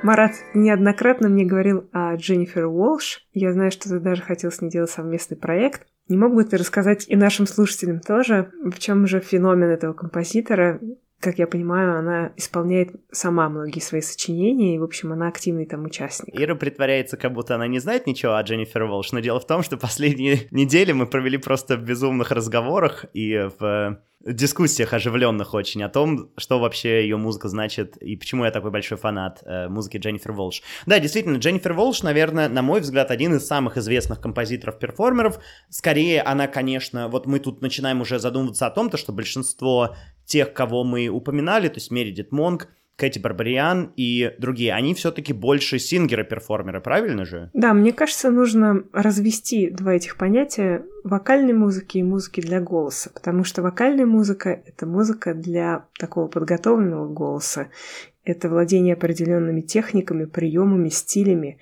Марат 0.02 0.32
неоднократно 0.54 1.28
мне 1.28 1.44
говорил 1.44 1.88
о 1.92 2.14
Дженнифер 2.16 2.66
Уолш. 2.66 3.26
Я 3.34 3.52
знаю, 3.52 3.70
что 3.70 3.88
ты 3.88 4.00
даже 4.00 4.22
хотел 4.22 4.50
с 4.50 4.62
ней 4.62 4.70
делать 4.70 4.90
совместный 4.90 5.37
проект. 5.37 5.87
Не 6.08 6.16
мог 6.16 6.34
бы 6.34 6.42
ты 6.44 6.56
рассказать 6.56 7.06
и 7.08 7.16
нашим 7.16 7.46
слушателям 7.46 8.00
тоже, 8.00 8.50
в 8.64 8.78
чем 8.78 9.06
же 9.06 9.20
феномен 9.20 9.68
этого 9.68 9.92
композитора, 9.92 10.80
как 11.20 11.38
я 11.38 11.46
понимаю, 11.46 11.98
она 11.98 12.32
исполняет 12.36 12.94
сама 13.12 13.48
многие 13.48 13.80
свои 13.80 14.00
сочинения, 14.00 14.74
и, 14.74 14.78
в 14.78 14.84
общем, 14.84 15.12
она 15.12 15.28
активный 15.28 15.66
там 15.66 15.84
участник. 15.84 16.34
Ира 16.34 16.54
притворяется, 16.54 17.16
как 17.16 17.32
будто 17.32 17.54
она 17.54 17.66
не 17.66 17.78
знает 17.78 18.06
ничего 18.06 18.36
о 18.36 18.42
Дженнифер 18.42 18.84
Волш, 18.84 19.12
но 19.12 19.20
дело 19.20 19.38
в 19.38 19.46
том, 19.46 19.62
что 19.62 19.76
последние 19.76 20.40
недели 20.50 20.92
мы 20.92 21.06
провели 21.06 21.36
просто 21.36 21.76
в 21.76 21.82
безумных 21.82 22.30
разговорах 22.30 23.04
и 23.12 23.48
в 23.58 24.00
дискуссиях 24.24 24.92
оживленных 24.92 25.54
очень 25.54 25.82
о 25.82 25.88
том, 25.88 26.30
что 26.36 26.58
вообще 26.58 27.02
ее 27.02 27.16
музыка 27.16 27.48
значит 27.48 27.96
и 27.96 28.16
почему 28.16 28.44
я 28.44 28.50
такой 28.50 28.70
большой 28.70 28.98
фанат 28.98 29.40
э, 29.44 29.68
музыки 29.68 29.96
Дженнифер 29.96 30.32
Волш. 30.32 30.62
Да, 30.84 30.98
действительно, 30.98 31.38
Дженнифер 31.38 31.72
Волш, 31.72 32.02
наверное, 32.02 32.48
на 32.48 32.60
мой 32.60 32.80
взгляд, 32.80 33.10
один 33.10 33.34
из 33.36 33.46
самых 33.46 33.78
известных 33.78 34.20
композиторов-перформеров. 34.20 35.38
Скорее, 35.70 36.20
она, 36.20 36.48
конечно, 36.48 37.08
вот 37.08 37.26
мы 37.26 37.38
тут 37.38 37.62
начинаем 37.62 38.02
уже 38.02 38.18
задумываться 38.18 38.66
о 38.66 38.70
том, 38.70 38.90
то, 38.90 38.98
что 38.98 39.12
большинство 39.12 39.96
тех, 40.30 40.52
кого 40.52 40.84
мы 40.84 41.08
упоминали, 41.08 41.68
то 41.68 41.75
есть 41.75 41.90
Мередит 41.90 42.32
Монг, 42.32 42.68
Кэти 42.96 43.18
Барбариан 43.18 43.92
и 43.96 44.34
другие, 44.38 44.75
они 44.75 44.94
все-таки 44.94 45.32
больше 45.32 45.78
сингеры-перформеры, 45.78 46.80
правильно 46.80 47.25
же? 47.25 47.50
Да, 47.54 47.72
мне 47.72 47.92
кажется, 47.92 48.30
нужно 48.30 48.84
развести 48.92 49.70
два 49.70 49.94
этих 49.94 50.16
понятия 50.16 50.84
вокальной 51.02 51.54
музыки 51.54 51.99
и 51.99 52.02
музыки 52.02 52.40
для 52.42 52.60
голоса, 52.60 53.10
потому 53.12 53.42
что 53.42 53.62
вокальная 53.62 54.04
музыка— 54.04 54.50
это 54.66 54.87
музыка 54.87 55.32
для 55.34 55.87
такого 55.99 56.28
подготовленного 56.28 57.08
голоса, 57.08 57.68
это 58.22 58.50
владение 58.50 58.94
определенными 58.94 59.62
техниками, 59.62 60.26
приемами, 60.26 60.90
стилями, 60.90 61.58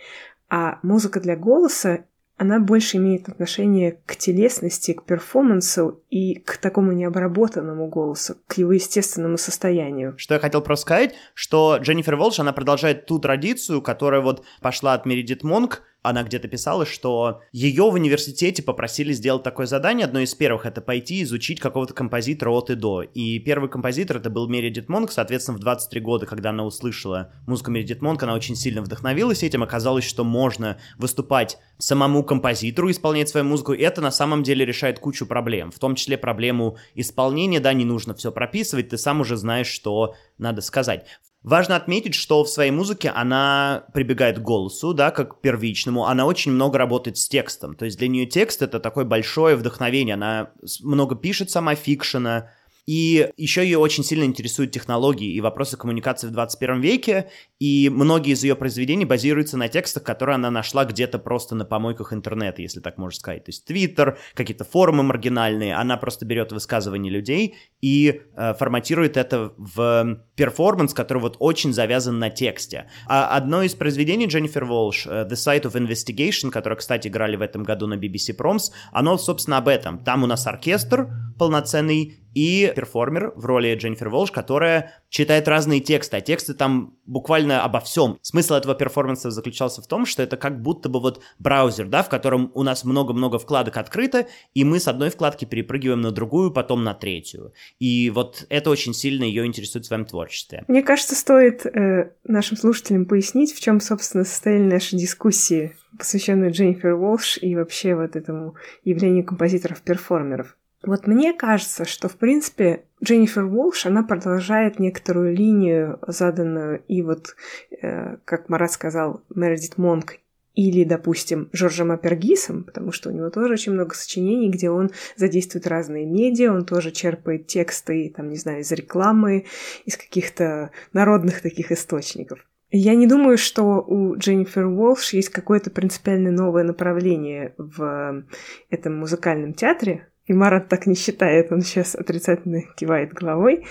а 0.50 0.80
музыка 0.82 1.20
для 1.20 1.37
голоса 1.37 2.04
она 2.38 2.61
больше 2.61 2.97
имеет 2.97 3.28
отношение 3.28 3.99
к 4.07 4.16
телесности, 4.16 4.92
к 4.92 5.02
перформансу 5.02 6.00
и 6.09 6.37
к 6.37 6.57
такому 6.57 6.92
необработанному 6.92 7.88
голосу, 7.88 8.37
к 8.47 8.54
его 8.54 8.73
естественному 8.73 9.37
состоянию. 9.37 10.14
Что 10.16 10.35
я 10.35 10.40
хотел 10.40 10.62
просто 10.62 10.83
сказать, 10.83 11.14
что 11.35 11.78
Дженнифер 11.80 12.16
Волш, 12.16 12.38
она 12.38 12.52
продолжает 12.52 13.07
ту 13.07 13.18
традицию, 13.18 13.83
которая 13.83 14.21
вот 14.21 14.45
пошла 14.62 14.95
от 14.95 15.04
Мередит 15.04 15.42
Монк, 15.42 15.83
она 16.08 16.22
где-то 16.22 16.48
писала, 16.48 16.86
что 16.86 17.42
ее 17.52 17.84
в 17.90 17.94
университете 17.94 18.62
попросили 18.62 19.12
сделать 19.12 19.42
такое 19.42 19.66
задание. 19.66 20.06
Одно 20.06 20.20
из 20.20 20.34
первых— 20.34 20.66
это 20.66 20.80
пойти 20.80 21.22
изучить 21.22 21.60
какого-то 21.60 21.94
композитора 21.94 22.50
от 22.50 22.70
и 22.70 22.74
до. 22.74 23.02
И 23.02 23.38
первый 23.38 23.68
композитор— 23.68 24.16
это 24.18 24.30
был 24.30 24.48
Мередит 24.48 24.88
Монк. 24.88 25.12
Соответственно, 25.12 25.58
в 25.58 25.60
23 25.60 26.00
года, 26.00 26.26
когда 26.26 26.50
она 26.50 26.64
услышала 26.64 27.32
музыку 27.46 27.70
Мередит 27.70 28.02
Монк, 28.02 28.22
она 28.22 28.34
очень 28.34 28.56
сильно 28.56 28.82
вдохновилась 28.82 29.42
этим. 29.42 29.62
Оказалось, 29.62 30.04
что 30.04 30.24
можно 30.24 30.78
выступать 30.96 31.58
самому 31.78 32.24
композитору, 32.24 32.90
исполнять 32.90 33.28
свою 33.28 33.46
музыку. 33.46 33.72
И 33.72 33.82
это 33.82 34.00
на 34.00 34.10
самом 34.10 34.42
деле 34.42 34.64
решает 34.64 34.98
кучу 34.98 35.26
проблем. 35.26 35.70
В 35.70 35.78
том 35.78 35.94
числе 35.94 36.18
проблему 36.18 36.76
исполнения. 36.94 37.60
Да, 37.60 37.72
не 37.72 37.84
нужно 37.84 38.14
все 38.14 38.32
прописывать. 38.32 38.88
Ты 38.88 38.98
сам 38.98 39.20
уже 39.20 39.36
знаешь, 39.36 39.68
что 39.68 40.14
надо 40.38 40.60
сказать. 40.60 41.06
Важно 41.42 41.76
отметить, 41.76 42.14
что 42.14 42.42
в 42.42 42.49
своей 42.49 42.73
музыке 42.73 43.11
она 43.11 43.85
прибегает 43.95 44.38
к 44.38 44.42
голосу, 44.42 44.92
да, 44.92 45.12
как 45.12 45.40
первичному. 45.40 46.07
Она 46.07 46.26
очень 46.26 46.50
много 46.52 46.78
работает 46.78 47.16
с 47.16 47.28
текстом. 47.28 47.76
То 47.76 47.85
есть 47.85 47.99
для 47.99 48.09
нее 48.09 48.26
текст— 48.26 48.61
это 48.62 48.80
такое 48.80 49.04
большое 49.04 49.54
вдохновение. 49.54 50.14
Она 50.14 50.50
много 50.83 51.14
пишет 51.14 51.50
сама 51.50 51.76
фикшена, 51.76 52.50
и 52.88 53.33
еще 53.37 53.62
ее 53.62 53.76
очень 53.76 54.02
сильно 54.02 54.25
интересуют 54.25 54.71
технологии 54.71 55.30
и 55.30 55.42
вопросы 55.42 55.76
коммуникации 55.76 56.26
в 56.26 56.30
21 56.30 56.80
веке, 56.80 57.28
и 57.59 57.90
многие 57.92 58.33
из 58.33 58.42
ее 58.42 58.57
произведений 58.57 59.04
базируются 59.04 59.59
на 59.59 59.68
текстах, 59.68 60.04
которые 60.04 60.37
она 60.37 60.50
нашла 60.50 60.87
где-то 60.87 61.18
просто 61.18 61.54
на 61.54 61.66
помойках 61.66 62.14
интернета, 62.14 62.62
если 62.62 62.80
так 62.80 62.97
можно 62.97 63.21
сказать. 63.21 63.45
То 63.45 63.50
есть 63.50 63.66
Твиттер, 63.66 64.16
какие-то 64.33 64.64
форумы 64.64 65.02
маргинальные, 65.02 65.75
она 65.75 65.99
просто 65.99 66.25
берет 66.25 66.50
высказывания 66.50 67.11
людей 67.11 67.57
и 67.83 68.23
э, 68.35 68.54
форматирует 68.54 69.18
это 69.18 69.52
в 69.59 70.23
перформанс, 70.35 70.95
который 70.95 71.18
вот 71.18 71.37
очень 71.40 71.75
завязан 71.75 72.18
на 72.18 72.30
тексте. 72.30 72.88
А 73.07 73.37
одно 73.37 73.62
из 73.62 73.75
произведений 73.75 74.28
Дженнифер 74.28 74.64
Волш, 74.64 75.07
э, 75.07 75.28
The 75.30 75.33
Site 75.33 75.64
of 75.64 75.75
Investigation, 75.75 76.50
которое, 76.50 76.76
кстати, 76.76 77.09
играли 77.09 77.37
в 77.37 77.42
этом 77.42 77.64
году 77.64 77.87
на 77.87 77.99
BBC 77.99 78.35
Proms, 78.35 78.73
оно, 78.92 79.18
собственно, 79.18 79.59
об 79.59 79.68
этом. 79.68 79.99
Там 79.99 80.23
у 80.23 80.26
нас 80.26 80.47
оркестр 80.47 81.11
полноценный, 81.38 82.18
и 82.35 82.73
перформер 82.75 83.32
в 83.35 83.44
роли 83.44 83.75
Дженнифер 83.75 84.08
Волш, 84.08 84.30
которая 84.30 84.92
читает 85.08 85.49
разные 85.49 85.80
тексты, 85.80 86.16
а 86.18 86.20
тексты 86.20 86.54
там 86.54 86.94
буквально 87.06 87.64
обо 87.64 87.80
всем. 87.80 88.18
Смысл 88.23 88.54
этого 88.54 88.75
перформанса 88.75 89.30
заключался 89.30 89.82
в 89.82 89.87
том, 89.87 90.06
что 90.06 90.23
это 90.23 90.37
как 90.37 90.61
будто 90.61 90.88
бы 90.88 91.00
вот 91.00 91.23
браузер, 91.38 91.87
да, 91.87 92.02
в 92.02 92.08
котором 92.08 92.50
у 92.54 92.62
нас 92.62 92.85
много-много 92.85 93.38
вкладок 93.38 93.76
открыто, 93.76 94.26
и 94.54 94.64
мы 94.64 94.80
с 94.80 94.88
одной 94.88 95.11
вкладки 95.11 95.44
перепрыгиваем 95.44 96.00
на 96.00 96.11
другую, 96.11 96.50
потом 96.50 96.85
на 96.85 96.94
третью. 96.94 97.52
И 97.78 98.11
вот 98.11 98.47
это 98.49 98.70
очень 98.70 98.94
сильно 98.94 99.25
ее 99.25 99.47
интересует 99.47 99.85
в 99.85 99.88
своем 99.88 100.04
творчестве. 100.04 100.64
Мне 100.68 100.82
кажется, 100.82 101.14
стоит 101.14 101.64
э, 101.66 102.12
нашим 102.25 102.56
слушателям 102.56 103.06
пояснить, 103.06 103.54
в 103.54 103.61
чем, 103.61 103.80
собственно, 103.80 104.25
состояли 104.25 104.62
наши 104.62 104.97
дискуссии, 104.97 105.76
посвященные 105.97 106.50
Дженнифер 106.50 106.94
Волш 106.94 107.38
и 107.40 107.54
вообще 107.56 107.94
вот 107.94 108.16
этому 108.16 108.54
явлению 108.85 109.25
композиторов-перформеров. 109.25 110.56
Вот 110.82 111.06
мне 111.06 111.32
кажется, 111.32 111.85
что, 111.85 112.08
в 112.08 112.16
принципе, 112.16 112.85
Дженнифер 113.02 113.44
Уолш, 113.44 113.87
она 113.87 114.02
продолжает 114.02 114.78
некоторую 114.78 115.35
линию, 115.35 115.99
заданную 116.06 116.82
и 116.87 117.02
вот, 117.02 117.35
э, 117.82 118.16
как 118.25 118.49
Марат 118.49 118.70
сказал, 118.70 119.23
Мередит 119.35 119.76
Монк 119.76 120.18
или, 120.54 120.85
допустим, 120.85 121.50
Жоржем 121.52 121.92
Апергисом, 121.92 122.64
потому 122.64 122.90
что 122.90 123.11
у 123.11 123.12
него 123.12 123.30
тоже 123.30 123.54
очень 123.54 123.73
много 123.73 123.94
сочинений, 123.94 124.50
где 124.50 124.70
он 124.70 124.90
задействует 125.16 125.66
разные 125.66 126.04
медиа, 126.04 126.52
он 126.52 126.64
тоже 126.64 126.90
черпает 126.90 127.47
тексты, 127.47 128.12
там, 128.16 128.28
не 128.28 128.37
знаю, 128.37 128.61
из 128.61 128.73
рекламы, 128.73 129.47
из 129.85 129.97
каких-то 129.97 130.70
народных 130.92 131.42
таких 131.42 131.70
источников. 131.70 132.44
Я 132.70 132.94
не 132.94 133.06
думаю, 133.06 133.38
что 133.38 133.80
у 133.80 134.16
Дженнифер 134.16 134.66
Уолш 134.66 135.12
есть 135.12 135.30
какое-то 135.30 135.70
принципиально 135.70 136.30
новое 136.30 136.64
направление 136.64 137.54
в 137.56 138.25
этом 138.68 138.99
музыкальном 138.99 139.54
театре, 139.54 140.08
и 140.28 140.35
Марат 140.35 140.68
так 140.68 140.87
не 140.87 140.94
считает, 140.94 141.50
он 141.50 141.62
сейчас 141.62 141.94
отрицательно 141.94 142.62
кивает 142.76 143.12
головой, 143.12 143.64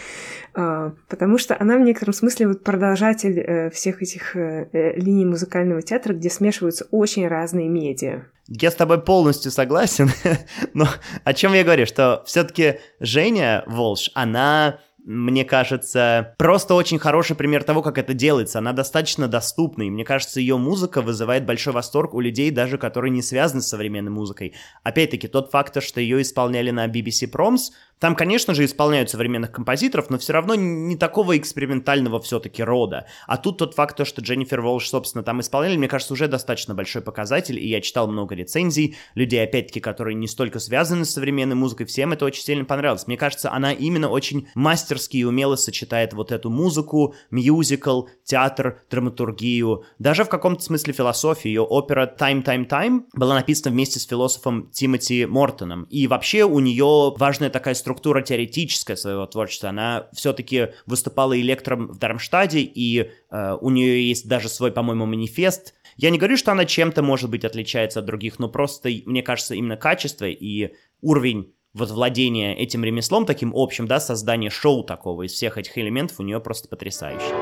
а, 0.54 0.94
потому 1.08 1.38
что 1.38 1.56
она 1.58 1.78
в 1.78 1.82
некотором 1.82 2.14
смысле 2.14 2.48
вот 2.48 2.64
продолжатель 2.64 3.40
э, 3.40 3.70
всех 3.70 4.02
этих 4.02 4.36
э, 4.36 4.68
э, 4.74 5.00
линий 5.00 5.26
музыкального 5.26 5.84
театра, 5.84 6.14
где 6.14 6.30
смешиваются 6.30 6.88
очень 6.90 7.28
разные 7.28 7.70
медиа. 7.70 8.26
Я 8.48 8.72
с 8.72 8.76
тобой 8.76 9.02
полностью 9.02 9.52
согласен, 9.52 10.10
но 10.74 10.88
о 11.24 11.34
чем 11.34 11.54
я 11.54 11.64
говорю, 11.64 11.86
что 11.86 12.24
все-таки 12.26 12.80
Женя 13.00 13.64
Волш, 13.68 14.10
она 14.16 14.80
мне 15.10 15.46
кажется, 15.46 16.36
просто 16.38 16.74
очень 16.74 17.00
хороший 17.00 17.38
пример 17.38 17.64
того, 17.64 17.82
как 17.82 17.98
это 17.98 18.14
делается. 18.14 18.60
Она 18.60 18.74
достаточно 18.74 19.30
доступна, 19.30 19.84
и 19.84 19.90
мне 19.90 20.04
кажется, 20.04 20.42
ее 20.42 20.58
музыка 20.58 21.02
вызывает 21.02 21.46
большой 21.46 21.72
восторг 21.72 22.14
у 22.14 22.20
людей, 22.20 22.52
даже 22.52 22.78
которые 22.78 23.12
не 23.12 23.22
связаны 23.22 23.62
с 23.62 23.70
современной 23.70 24.12
музыкой. 24.12 24.54
Опять-таки, 24.84 25.30
тот 25.30 25.50
факт, 25.50 25.82
что 25.82 26.02
ее 26.02 26.22
исполняли 26.22 26.72
на 26.72 26.88
BBC 26.88 27.32
Proms, 27.32 27.72
Там, 28.00 28.16
конечно 28.16 28.54
же, 28.54 28.66
исполняют 28.66 29.10
современных 29.10 29.52
композиторов, 29.52 30.10
но 30.10 30.18
все 30.18 30.34
равно 30.34 30.56
не 30.56 30.96
такого 30.96 31.38
экспериментального 31.38 32.20
все-таки 32.20 32.64
рода. 32.64 33.08
А 33.26 33.38
тут 33.38 33.58
тот 33.58 33.74
факт, 33.74 34.06
что 34.06 34.22
Дженнифер 34.22 34.62
Волш, 34.62 34.90
собственно, 34.90 35.24
там 35.24 35.42
исполняли, 35.42 35.78
мне 35.78 35.88
кажется, 35.88 36.14
уже 36.14 36.28
достаточно 36.28 36.76
большой 36.76 37.02
показатель, 37.02 37.58
и 37.58 37.68
я 37.68 37.82
читал 37.82 38.08
много 38.08 38.36
рецензий, 38.36 38.96
людей, 39.16 39.44
опять-таки, 39.44 39.80
которые 39.80 40.14
не 40.16 40.28
столько 40.28 40.60
связаны 40.60 41.06
с 41.06 41.12
современной 41.12 41.56
музыкой, 41.56 41.88
всем 41.88 42.14
это 42.14 42.26
очень 42.26 42.44
сильно 42.44 42.66
понравилось. 42.66 43.08
Мне 43.08 43.18
кажется, 43.18 43.52
она 43.52 43.74
именно 43.74 44.10
очень 44.10 44.48
мастерски 44.54 45.18
и 45.18 45.24
умело 45.24 45.56
сочетает 45.56 46.14
вот 46.14 46.32
эту 46.32 46.50
музыку, 46.50 47.16
мюзикл, 47.32 48.04
театр, 48.24 48.82
драматургию, 48.92 49.84
даже 49.98 50.24
в 50.24 50.30
каком-то 50.30 50.62
смысле 50.62 50.94
философию. 50.94 51.54
Ее 51.54 51.62
опера 51.62 52.14
«Time, 52.20 52.44
Time, 52.44 52.68
Time» 52.68 53.04
была 53.14 53.36
написана 53.36 53.74
вместе 53.74 54.00
с 54.00 54.06
философом 54.06 54.70
Тимоти 54.72 55.26
Мортоном. 55.26 55.84
И 55.86 56.06
вообще 56.08 56.44
у 56.44 56.60
нее 56.60 57.16
важная 57.18 57.50
такая 57.50 57.74
структура 57.88 58.22
теоретическая 58.22 58.98
своего 58.98 59.26
творчества. 59.28 59.70
Она 59.70 60.10
все-таки 60.12 60.74
выступала 60.86 61.40
электром 61.40 61.88
в 61.88 61.98
Дармштаде, 61.98 62.60
и 62.60 63.10
э, 63.32 63.58
у 63.62 63.70
нее 63.70 64.10
есть 64.10 64.28
даже 64.28 64.50
свой, 64.50 64.74
по-моему, 64.74 65.06
манифест. 65.06 65.74
Я 65.96 66.10
не 66.10 66.18
говорю, 66.18 66.36
что 66.36 66.52
она 66.52 66.66
чем-то, 66.66 67.02
может 67.02 67.30
быть, 67.30 67.46
отличается 67.46 68.00
от 68.00 68.06
других, 68.06 68.40
но 68.40 68.50
просто, 68.50 68.90
мне 69.06 69.24
кажется, 69.24 69.56
именно 69.56 69.78
качество 69.78 70.26
и 70.26 70.74
уровень 71.02 71.54
вот 71.74 71.90
владения 71.90 72.58
этим 72.58 72.84
ремеслом 72.84 73.26
таким 73.26 73.54
общим, 73.56 73.88
да, 73.88 74.02
создание 74.02 74.50
шоу 74.50 74.84
такого 74.84 75.26
из 75.26 75.32
всех 75.32 75.58
этих 75.58 75.78
элементов 75.78 76.20
у 76.20 76.24
нее 76.24 76.42
просто 76.42 76.68
потрясающе. 76.68 77.34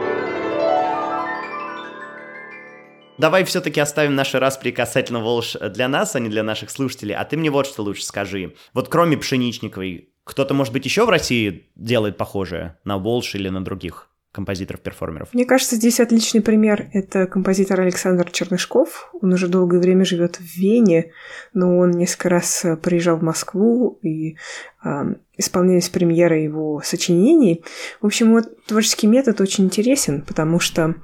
Давай 3.18 3.46
все-таки 3.46 3.80
оставим 3.80 4.14
наши 4.14 4.40
распри 4.40 4.72
касательно 4.72 5.22
Волш 5.22 5.56
для 5.72 5.88
нас, 5.88 6.16
а 6.16 6.20
не 6.20 6.30
для 6.30 6.44
наших 6.44 6.70
слушателей. 6.70 7.16
А 7.16 7.24
ты 7.24 7.36
мне 7.36 7.50
вот 7.50 7.66
что 7.66 7.82
лучше 7.82 8.04
скажи. 8.04 8.54
Вот 8.74 8.90
кроме 8.90 9.18
Пшеничниковой, 9.18 10.10
кто-то, 10.26 10.54
может 10.54 10.74
быть, 10.74 10.84
еще 10.84 11.06
в 11.06 11.10
России 11.10 11.70
делает 11.76 12.18
похожее 12.18 12.78
на 12.84 12.98
Волш 12.98 13.36
или 13.36 13.48
на 13.48 13.64
других? 13.64 14.10
композиторов-перформеров? 14.36 15.30
Мне 15.34 15.46
кажется, 15.46 15.78
здесь 15.78 16.02
отличный 16.02 16.42
пример. 16.42 16.90
Это 16.92 17.26
композитор 17.26 17.80
Александр 17.80 18.30
Чернышков. 18.30 19.10
Он 19.22 19.32
уже 19.32 19.48
долгое 19.48 19.80
время 19.80 20.04
живет 20.04 20.36
в 20.36 20.58
Вене, 20.58 21.14
но 21.54 21.78
он 21.78 21.92
несколько 21.92 22.28
раз 22.28 22.66
приезжал 22.84 23.16
в 23.16 23.24
Москву 23.24 23.98
и 24.02 24.36
э, 24.84 25.16
исполнялись 25.38 25.88
премьеры 25.88 26.40
его 26.40 26.82
сочинений. 26.84 27.64
В 28.02 28.08
общем, 28.08 28.34
вот 28.34 28.66
творческий 28.66 29.08
метод 29.08 29.40
очень 29.40 29.64
интересен, 29.64 30.22
потому 30.22 30.60
что 30.60 30.96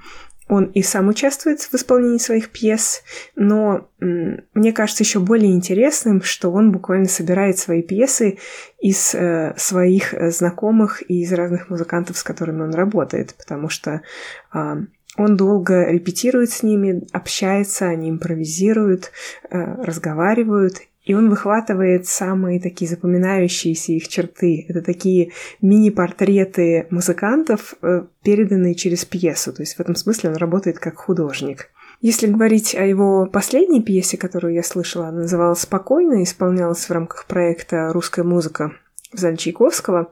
он 0.52 0.66
и 0.66 0.84
сам 0.84 1.08
участвует 1.08 1.62
в 1.62 1.74
исполнении 1.76 2.18
своих 2.18 2.50
пьес, 2.50 3.04
но 3.38 3.88
мне 4.02 4.74
кажется 4.74 5.04
еще 5.04 5.20
более 5.20 5.54
интересным, 5.54 6.22
что 6.22 6.52
он 6.52 6.74
буквально 6.74 7.08
собирает 7.08 7.58
свои 7.58 7.82
пьесы 7.82 8.38
из 8.78 9.16
э, 9.16 9.54
своих 9.56 10.14
э, 10.14 10.30
знакомых 10.30 11.10
и 11.10 11.22
из 11.22 11.32
разных 11.32 11.70
музыкантов, 11.70 12.18
с 12.18 12.24
которыми 12.24 12.64
он 12.64 12.74
работает, 12.74 13.34
потому 13.38 13.70
что 13.70 14.02
э, 14.54 14.76
он 15.16 15.38
долго 15.38 15.90
репетирует 15.90 16.52
с 16.52 16.64
ними, 16.64 17.08
общается, 17.14 17.86
они 17.86 18.10
импровизируют, 18.10 19.12
э, 19.50 19.58
разговаривают, 19.58 20.82
и 21.04 21.14
он 21.14 21.30
выхватывает 21.30 22.06
самые 22.08 22.60
такие 22.60 22.90
запоминающиеся 22.90 23.94
их 23.94 24.08
черты. 24.08 24.66
Это 24.70 24.82
такие 24.82 25.32
мини-портреты 25.62 26.88
музыкантов, 26.92 27.74
э, 27.82 28.04
переданные 28.24 28.76
через 28.76 29.04
пьесу. 29.06 29.52
То 29.52 29.64
есть 29.64 29.76
в 29.76 29.80
этом 29.80 29.96
смысле 29.96 30.30
он 30.30 30.36
работает 30.36 30.80
как 30.80 30.98
художник. 30.98 31.70
Если 32.02 32.28
говорить 32.28 32.76
о 32.76 32.86
его 32.86 33.26
последней 33.26 33.82
пьесе, 33.82 34.18
которую 34.18 34.54
я 34.54 34.64
слышала, 34.64 35.08
она 35.08 35.22
называлась 35.22 35.60
«Спокойно», 35.60 36.24
исполнялась 36.24 36.88
в 36.88 36.92
рамках 36.92 37.26
проекта 37.26 37.92
«Русская 37.94 38.24
музыка» 38.24 38.74
в 39.12 39.18
зале 39.18 39.38
Чайковского, 39.38 40.12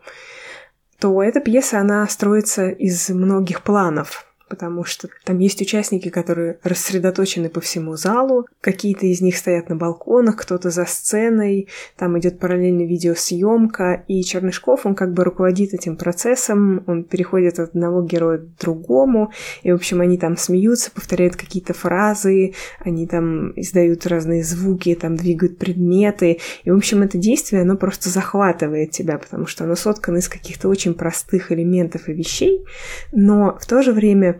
то 0.99 1.23
эта 1.23 1.39
пьеса, 1.39 1.79
она 1.79 2.07
строится 2.07 2.69
из 2.69 3.09
многих 3.09 3.63
планов 3.63 4.28
потому 4.49 4.83
что 4.83 5.07
там 5.23 5.39
есть 5.39 5.61
участники, 5.61 6.09
которые 6.09 6.59
рассредоточены 6.63 7.49
по 7.49 7.61
всему 7.61 7.95
залу, 7.95 8.47
какие-то 8.61 9.05
из 9.05 9.21
них 9.21 9.37
стоят 9.37 9.69
на 9.69 9.75
балконах, 9.75 10.35
кто-то 10.35 10.71
за 10.71 10.85
сценой, 10.85 11.67
там 11.95 12.17
идет 12.19 12.39
параллельно 12.39 12.85
видеосъемка, 12.85 14.03
и 14.07 14.23
Чернышков, 14.23 14.85
он 14.85 14.95
как 14.95 15.13
бы 15.13 15.23
руководит 15.23 15.73
этим 15.73 15.95
процессом, 15.95 16.83
он 16.87 17.03
переходит 17.03 17.59
от 17.59 17.69
одного 17.69 18.01
героя 18.01 18.39
к 18.39 18.57
другому, 18.59 19.31
и, 19.63 19.71
в 19.71 19.75
общем, 19.75 20.01
они 20.01 20.17
там 20.17 20.35
смеются, 20.35 20.91
повторяют 20.91 21.35
какие-то 21.35 21.73
фразы, 21.73 22.53
они 22.79 23.07
там 23.07 23.51
издают 23.51 24.05
разные 24.07 24.43
звуки, 24.43 24.95
там 24.95 25.15
двигают 25.15 25.57
предметы, 25.57 26.39
и, 26.63 26.71
в 26.71 26.75
общем, 26.75 27.03
это 27.03 27.17
действие, 27.17 27.61
оно 27.61 27.77
просто 27.77 28.09
захватывает 28.09 28.91
тебя, 28.91 29.17
потому 29.17 29.45
что 29.45 29.65
оно 29.65 29.75
соткано 29.75 30.17
из 30.17 30.27
каких-то 30.27 30.69
очень 30.69 30.95
простых 30.95 31.51
элементов 31.51 32.09
и 32.09 32.13
вещей, 32.13 32.65
но 33.11 33.57
в 33.61 33.67
то 33.67 33.81
же 33.81 33.91
время 33.91 34.38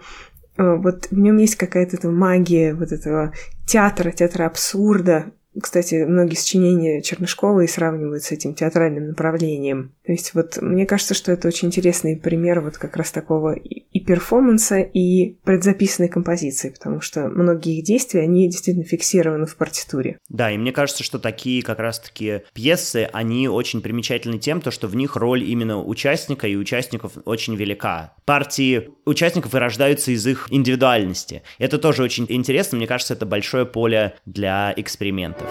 Э, 0.57 0.75
вот 0.75 1.07
в 1.11 1.17
нем 1.17 1.37
есть 1.37 1.55
какая-то 1.55 2.09
магия 2.09 2.73
вот 2.73 2.91
этого 2.91 3.33
театра, 3.65 4.11
театра 4.11 4.45
абсурда, 4.45 5.31
кстати, 5.61 6.05
многие 6.05 6.35
сочинения 6.35 7.01
Чернышкова 7.01 7.61
и 7.61 7.67
сравнивают 7.67 8.23
с 8.23 8.31
этим 8.31 8.53
театральным 8.53 9.09
направлением. 9.09 9.93
То 10.05 10.11
есть 10.11 10.33
вот 10.33 10.61
мне 10.61 10.85
кажется, 10.85 11.13
что 11.13 11.31
это 11.31 11.47
очень 11.47 11.69
интересный 11.69 12.15
пример 12.15 12.61
вот 12.61 12.77
как 12.77 12.95
раз 12.95 13.11
такого 13.11 13.55
и 13.91 13.99
перформанса, 13.99 14.79
и 14.79 15.35
предзаписанной 15.43 16.09
композиции, 16.09 16.69
потому 16.69 17.01
что 17.01 17.27
многие 17.27 17.79
их 17.79 17.85
действия, 17.85 18.21
они 18.21 18.47
действительно 18.47 18.85
фиксированы 18.85 19.45
в 19.45 19.55
партитуре. 19.55 20.17
Да, 20.29 20.51
и 20.51 20.57
мне 20.57 20.71
кажется, 20.71 21.03
что 21.03 21.19
такие 21.19 21.63
как 21.63 21.79
раз-таки 21.79 22.41
пьесы, 22.53 23.09
они 23.11 23.47
очень 23.47 23.81
примечательны 23.81 24.37
тем, 24.37 24.61
то, 24.61 24.71
что 24.71 24.87
в 24.87 24.95
них 24.95 25.15
роль 25.15 25.43
именно 25.43 25.81
участника 25.81 26.47
и 26.47 26.55
участников 26.55 27.13
очень 27.25 27.55
велика. 27.55 28.13
Партии 28.25 28.89
участников 29.05 29.55
и 29.55 29.57
рождаются 29.57 30.11
из 30.11 30.25
их 30.27 30.47
индивидуальности. 30.51 31.41
Это 31.57 31.77
тоже 31.77 32.03
очень 32.03 32.25
интересно, 32.29 32.77
мне 32.77 32.87
кажется, 32.87 33.13
это 33.13 33.25
большое 33.25 33.65
поле 33.65 34.15
для 34.25 34.73
экспериментов. 34.75 35.49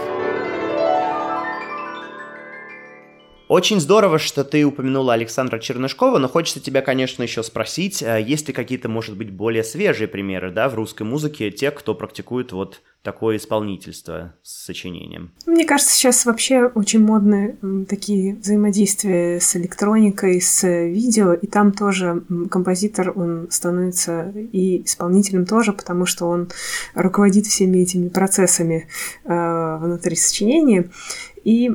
Очень 3.48 3.80
здорово, 3.80 4.18
что 4.18 4.44
ты 4.44 4.62
упомянула 4.64 5.14
Александра 5.14 5.58
Чернышкова, 5.58 6.18
но 6.18 6.28
хочется 6.28 6.60
тебя, 6.60 6.82
конечно, 6.82 7.22
еще 7.22 7.42
спросить, 7.42 8.02
а 8.02 8.18
есть 8.18 8.46
ли 8.46 8.52
какие-то, 8.52 8.90
может 8.90 9.16
быть, 9.16 9.30
более 9.30 9.64
свежие 9.64 10.06
примеры, 10.06 10.50
да, 10.50 10.68
в 10.68 10.74
русской 10.74 11.04
музыке 11.04 11.50
тех, 11.50 11.74
кто 11.74 11.94
практикует 11.94 12.52
вот 12.52 12.82
такое 13.02 13.38
исполнительство 13.38 14.34
с 14.42 14.66
сочинением? 14.66 15.32
Мне 15.46 15.64
кажется, 15.64 15.94
сейчас 15.94 16.26
вообще 16.26 16.64
очень 16.66 17.00
модны 17.00 17.56
такие 17.88 18.34
взаимодействия 18.34 19.40
с 19.40 19.56
электроникой, 19.56 20.42
с 20.42 20.68
видео, 20.68 21.32
и 21.32 21.46
там 21.46 21.72
тоже 21.72 22.24
композитор, 22.50 23.18
он 23.18 23.48
становится 23.50 24.30
и 24.52 24.84
исполнителем 24.84 25.46
тоже, 25.46 25.72
потому 25.72 26.04
что 26.04 26.26
он 26.26 26.50
руководит 26.94 27.46
всеми 27.46 27.78
этими 27.78 28.08
процессами 28.10 28.88
э, 29.24 29.78
внутри 29.80 30.16
сочинения. 30.16 30.90
И 31.48 31.70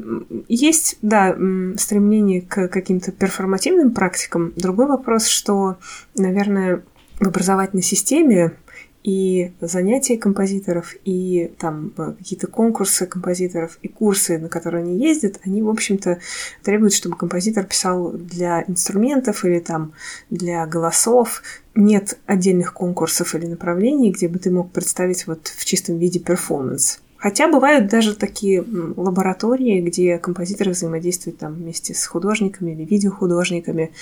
есть, 0.49 0.99
да, 1.01 1.35
стремление 1.77 2.43
к 2.43 2.67
каким-то 2.67 3.11
перформативным 3.11 3.91
практикам. 3.91 4.53
Другой 4.55 4.85
вопрос, 4.85 5.25
что, 5.25 5.77
наверное, 6.15 6.83
в 7.19 7.27
образовательной 7.27 7.81
системе 7.81 8.53
и 9.01 9.51
занятия 9.61 10.19
композиторов, 10.19 10.93
и 11.05 11.51
там 11.57 11.91
э, 11.97 12.13
какие-то 12.19 12.45
конкурсы 12.45 13.07
композиторов, 13.07 13.79
и 13.81 13.87
курсы, 13.87 14.37
на 14.37 14.47
которые 14.47 14.83
они 14.83 15.03
ездят, 15.03 15.39
они, 15.43 15.63
в 15.63 15.69
общем-то, 15.69 16.19
требуют, 16.61 16.93
чтобы 16.93 17.17
композитор 17.17 17.65
писал 17.65 18.11
для 18.11 18.63
инструментов 18.67 19.43
или 19.43 19.57
там 19.57 19.93
для 20.29 20.67
голосов. 20.67 21.41
Нет 21.73 22.19
отдельных 22.27 22.75
конкурсов 22.75 23.33
или 23.33 23.47
направлений, 23.47 24.11
где 24.11 24.27
бы 24.27 24.37
ты 24.37 24.51
мог 24.51 24.71
представить 24.71 25.25
вот 25.25 25.47
в 25.47 25.65
чистом 25.65 25.97
виде 25.97 26.19
перформанс. 26.19 26.99
Хотя 27.23 27.47
бывают 27.47 27.87
даже 27.87 28.15
такие 28.15 28.65
лаборатории, 28.97 29.79
где 29.79 30.17
композиторы 30.17 30.71
взаимодействуют 30.71 31.39
там 31.39 31.53
вместе 31.53 31.93
с 31.93 32.05
художниками 32.05 32.71
или 32.71 32.83
видеохудожниками. 32.83 33.93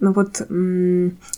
Но 0.00 0.12
вот, 0.12 0.42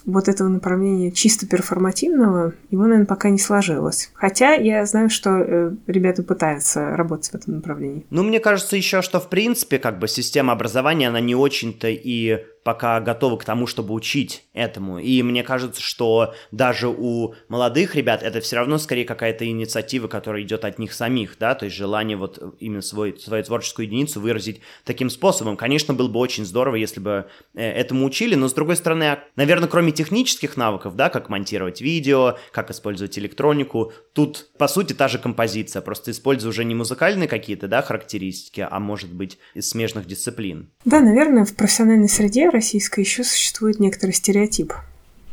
вот 0.07 0.29
этого 0.29 0.49
направления 0.49 1.13
чисто 1.13 1.47
перформативного, 1.47 2.55
его, 2.71 2.83
наверное, 2.83 3.07
пока 3.07 3.31
не 3.31 3.39
сложилось. 3.39 4.11
Хотя 4.15 4.55
я 4.55 4.85
знаю, 4.87 5.09
что 5.09 5.31
э, 5.39 5.73
ребята 5.87 6.25
пытаются 6.25 6.97
работать 6.97 7.31
в 7.31 7.35
этом 7.37 7.55
направлении. 7.55 8.05
Ну, 8.11 8.25
мне 8.25 8.41
кажется 8.41 8.77
еще, 8.77 9.01
что 9.01 9.21
в 9.21 9.29
принципе 9.29 9.79
как 9.79 10.01
бы 10.01 10.09
система 10.09 10.53
образования, 10.53 11.07
она 11.07 11.21
не 11.21 11.37
очень-то 11.37 11.87
и 11.89 12.45
пока 12.65 13.01
готовы 13.01 13.39
к 13.39 13.45
тому, 13.45 13.67
чтобы 13.67 13.95
учить 13.95 14.45
этому. 14.53 14.99
И 14.99 15.23
мне 15.23 15.43
кажется, 15.43 15.81
что 15.81 16.35
даже 16.51 16.89
у 16.89 17.35
молодых 17.49 17.95
ребят 17.95 18.23
это 18.23 18.41
все 18.41 18.57
равно 18.57 18.79
скорее 18.79 19.05
какая-то 19.05 19.47
инициатива, 19.47 20.09
которая 20.09 20.43
идет 20.43 20.65
от 20.65 20.79
них 20.79 20.93
самих, 20.93 21.37
да, 21.39 21.55
то 21.55 21.65
есть 21.65 21.77
желание 21.77 22.17
вот 22.17 22.57
именно 22.59 22.83
свой, 22.83 23.19
свою 23.19 23.43
творческую 23.43 23.87
единицу 23.87 24.21
выразить 24.21 24.61
таким 24.85 25.11
способом. 25.11 25.57
Конечно, 25.57 25.95
было 25.95 26.09
бы 26.09 26.19
очень 26.19 26.45
здорово, 26.45 26.77
если 26.77 27.01
бы 27.01 27.27
э, 27.55 27.63
этому 27.63 28.05
учили, 28.05 28.35
но 28.35 28.49
с 28.49 28.53
другой 28.53 28.77
стороны, 28.77 29.19
наверное, 29.37 29.69
кроме 29.69 29.93
технических 29.93 30.57
навыков, 30.57 30.97
да, 30.97 31.09
как 31.09 31.29
монтировать 31.29 31.81
видео, 31.81 32.37
как 32.53 32.71
использовать 32.71 33.19
электронику, 33.19 33.93
тут, 34.13 34.51
по 34.59 34.69
сути, 34.69 34.93
та 34.93 35.09
же 35.09 35.19
композиция, 35.19 35.83
просто 35.83 36.11
используя 36.11 36.51
уже 36.51 36.65
не 36.65 36.75
музыкальные 36.75 37.29
какие-то, 37.29 37.69
да, 37.69 37.83
характеристики, 37.83 38.67
а 38.69 38.79
может 38.81 39.13
быть 39.13 39.39
из 39.55 39.69
смежных 39.71 40.07
дисциплин. 40.07 40.71
Да, 40.85 41.01
наверное, 41.01 41.45
в 41.45 41.55
профессиональной 41.55 42.09
среде 42.09 42.50
российской 42.51 43.01
еще 43.01 43.25
существует 43.25 43.81
некоторый 43.81 44.13
стереотип 44.13 44.73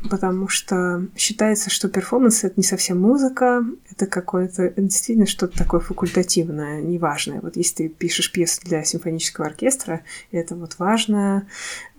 потому 0.10 0.48
что 0.48 1.08
считается, 1.16 1.70
что 1.70 1.90
перформанс— 1.90 2.44
это 2.44 2.56
не 2.58 2.64
совсем 2.64 3.02
музыка, 3.02 3.66
это 3.92 4.06
какое-то 4.06 4.74
действительно 4.78 5.26
что-то 5.26 5.58
такое 5.58 5.80
факультативное, 5.80 6.82
неважное. 6.82 7.42
Вот 7.42 7.58
если 7.58 7.76
ты 7.76 7.90
пишешь 7.90 8.32
пьесу 8.32 8.62
для 8.64 8.84
симфонического 8.84 9.48
оркестра, 9.48 10.02
это 10.32 10.56
вот 10.56 10.78
важно, 10.78 11.48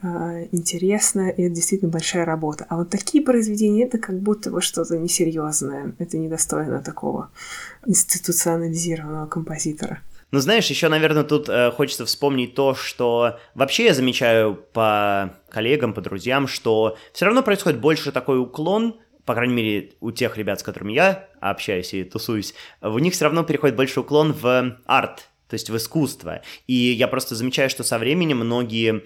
э, 0.02 0.46
интересно, 0.52 1.28
и 1.28 1.42
это 1.42 1.54
действительно 1.54 1.90
большая 1.90 2.24
работа. 2.24 2.66
А 2.68 2.76
вот 2.76 2.90
такие 2.90 3.22
произведения— 3.22 3.84
это 3.86 3.98
как 3.98 4.18
будто 4.18 4.50
бы 4.50 4.60
что-то 4.62 4.96
несерьезное, 4.96 5.94
это 5.98 6.18
недостойно 6.18 6.80
такого 6.80 7.30
институционализированного 7.86 9.26
композитора. 9.26 10.00
Ну, 10.30 10.40
знаешь, 10.40 10.66
еще, 10.66 10.88
наверное, 10.88 11.24
тут 11.24 11.48
э, 11.48 11.70
хочется 11.70 12.04
вспомнить 12.04 12.54
то, 12.54 12.74
что 12.74 13.38
вообще 13.54 13.86
я 13.86 13.94
замечаю 13.94 14.54
по 14.72 15.36
коллегам, 15.48 15.94
по 15.94 16.02
друзьям, 16.02 16.46
что 16.46 16.98
все 17.14 17.24
равно 17.24 17.42
происходит 17.42 17.80
больше 17.80 18.12
такой 18.12 18.38
уклон, 18.38 19.00
по 19.24 19.34
крайней 19.34 19.54
мере, 19.54 19.92
у 20.00 20.10
тех 20.10 20.36
ребят, 20.36 20.60
с 20.60 20.62
которыми 20.62 20.92
я 20.92 21.28
общаюсь 21.40 21.94
и 21.94 22.04
тусуюсь, 22.04 22.54
у 22.82 22.98
них 22.98 23.14
все 23.14 23.24
равно 23.24 23.42
переходит 23.42 23.76
больше 23.76 24.00
уклон 24.00 24.32
в 24.32 24.78
арт, 24.84 25.28
то 25.48 25.54
есть 25.54 25.70
в 25.70 25.76
искусство. 25.76 26.42
И 26.66 26.74
я 26.74 27.08
просто 27.08 27.34
замечаю, 27.34 27.70
что 27.70 27.82
со 27.82 27.98
временем 27.98 28.38
многие 28.38 29.04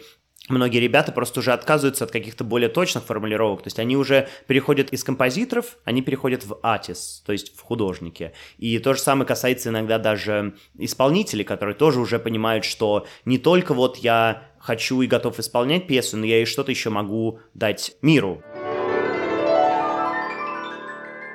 многие 0.48 0.78
ребята 0.78 1.12
просто 1.12 1.40
уже 1.40 1.52
отказываются 1.52 2.04
от 2.04 2.10
каких-то 2.10 2.44
более 2.44 2.68
точных 2.68 3.04
формулировок. 3.04 3.62
То 3.62 3.68
есть 3.68 3.78
они 3.78 3.96
уже 3.96 4.28
переходят 4.46 4.92
из 4.92 5.04
композиторов, 5.04 5.78
они 5.84 6.02
переходят 6.02 6.44
в 6.44 6.58
артист, 6.62 7.24
то 7.24 7.32
есть 7.32 7.56
в 7.56 7.60
художники. 7.62 8.32
И 8.58 8.78
то 8.78 8.94
же 8.94 9.00
самое 9.00 9.26
касается 9.26 9.70
иногда 9.70 9.98
даже 9.98 10.54
исполнителей, 10.78 11.44
которые 11.44 11.74
тоже 11.74 12.00
уже 12.00 12.18
понимают, 12.18 12.64
что 12.64 13.06
не 13.24 13.38
только 13.38 13.74
вот 13.74 13.98
я 13.98 14.48
хочу 14.58 15.00
и 15.02 15.06
готов 15.06 15.38
исполнять 15.38 15.86
пьесу, 15.86 16.16
но 16.16 16.26
я 16.26 16.42
и 16.42 16.44
что-то 16.44 16.70
еще 16.70 16.90
могу 16.90 17.40
дать 17.54 17.96
миру. 18.02 18.42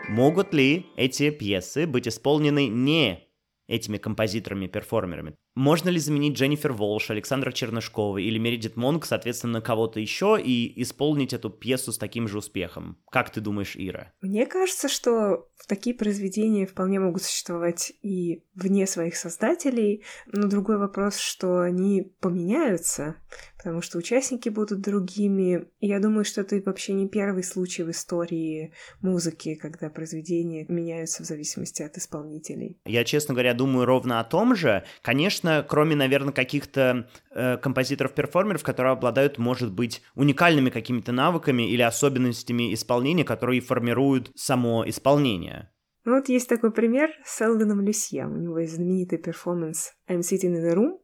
Могут 0.10 0.54
ли 0.54 0.86
эти 0.96 1.30
пьесы 1.32 1.86
быть 1.86 2.08
исполнены 2.08 2.68
не 2.68 3.28
этими 3.68 3.98
композиторами-перформерами. 3.98 5.36
Можно 5.58 5.90
ли 5.90 5.98
заменить 5.98 6.38
Дженнифер 6.38 6.72
Волш, 6.72 7.10
Александра 7.10 7.52
Чернышкова 7.52 8.20
или 8.20 8.38
Мередит 8.38 8.76
Монк, 8.76 9.08
соответственно, 9.08 9.60
кого-то 9.60 10.00
еще 10.00 10.38
и 10.40 10.84
исполнить 10.84 11.34
эту 11.34 11.50
пьесу 11.50 11.92
с 11.92 11.98
таким 11.98 12.28
же 12.28 12.38
успехом? 12.38 13.00
Как 13.10 13.32
ты 13.32 13.42
думаешь, 13.42 13.74
Ира? 13.76 14.14
Мне 14.22 14.46
кажется, 14.46 14.88
что 14.88 15.50
такие 15.68 15.96
произведения 15.96 16.68
вполне 16.68 17.00
могут 17.00 17.24
существовать 17.24 17.92
и 18.04 18.44
вне 18.54 18.86
своих 18.86 19.16
создателей, 19.16 20.04
но 20.28 20.48
другой 20.48 20.78
вопрос, 20.78 21.18
что 21.18 21.62
они 21.62 22.14
поменяются, 22.22 23.16
потому 23.58 23.82
что 23.82 23.98
участники 23.98 24.50
будут 24.50 24.82
другими. 24.82 25.68
И 25.80 25.88
я 25.88 26.00
думаю, 26.00 26.24
что 26.24 26.42
это 26.42 26.62
вообще 26.64 26.94
не 26.94 27.10
первый 27.10 27.44
случай 27.44 27.82
в 27.82 27.90
истории 27.90 28.74
музыки, 29.02 29.56
когда 29.56 29.90
произведения 29.90 30.66
меняются 30.70 31.24
в 31.24 31.26
зависимости 31.26 31.82
от 31.82 31.98
исполнителей. 31.98 32.80
Я, 32.86 33.04
честно 33.04 33.34
говоря, 33.34 33.56
думаю 33.56 33.86
ровно 33.86 34.20
о 34.20 34.24
том 34.24 34.56
же. 34.56 34.84
Конечно, 35.02 35.47
кроме, 35.68 35.96
наверное, 35.96 36.34
каких-то 36.34 37.10
э, 37.32 37.58
композиторов-перформеров, 37.58 38.64
которые 38.64 38.94
обладают, 38.94 39.38
может 39.38 39.72
быть, 39.72 40.02
уникальными 40.16 40.70
какими-то 40.70 41.12
навыками 41.12 41.70
или 41.70 41.82
особенностями 41.82 42.74
исполнения, 42.74 43.24
которые 43.24 43.62
формируют 43.62 44.32
само 44.36 44.88
исполнение. 44.88 45.72
Ну 46.06 46.16
вот 46.16 46.30
есть 46.30 46.48
такой 46.48 46.72
пример 46.72 47.12
с 47.26 47.42
Элвином 47.42 47.82
Люсье. 47.82 48.26
У 48.26 48.36
него 48.38 48.60
есть 48.60 48.76
знаменитый 48.76 49.18
перформанс 49.18 49.94
«I'm 50.10 50.20
sitting 50.20 50.56
in 50.56 50.64
the 50.64 50.74
room», 50.74 51.00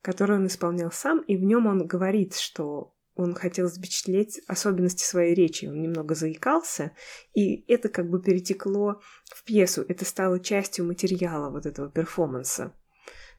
который 0.00 0.36
он 0.36 0.46
исполнял 0.46 0.90
сам, 0.90 1.20
и 1.20 1.36
в 1.36 1.42
нем 1.42 1.66
он 1.66 1.86
говорит, 1.86 2.34
что 2.36 2.94
он 3.14 3.34
хотел 3.34 3.68
запечатлеть 3.68 4.40
особенности 4.48 5.04
своей 5.04 5.34
речи, 5.34 5.66
он 5.66 5.80
немного 5.80 6.14
заикался, 6.14 6.92
и 7.32 7.64
это 7.72 7.88
как 7.88 8.10
бы 8.10 8.20
перетекло 8.20 9.00
в 9.26 9.44
пьесу, 9.44 9.84
это 9.88 10.04
стало 10.04 10.40
частью 10.40 10.86
материала 10.86 11.50
вот 11.50 11.66
этого 11.66 11.90
перформанса. 11.90 12.72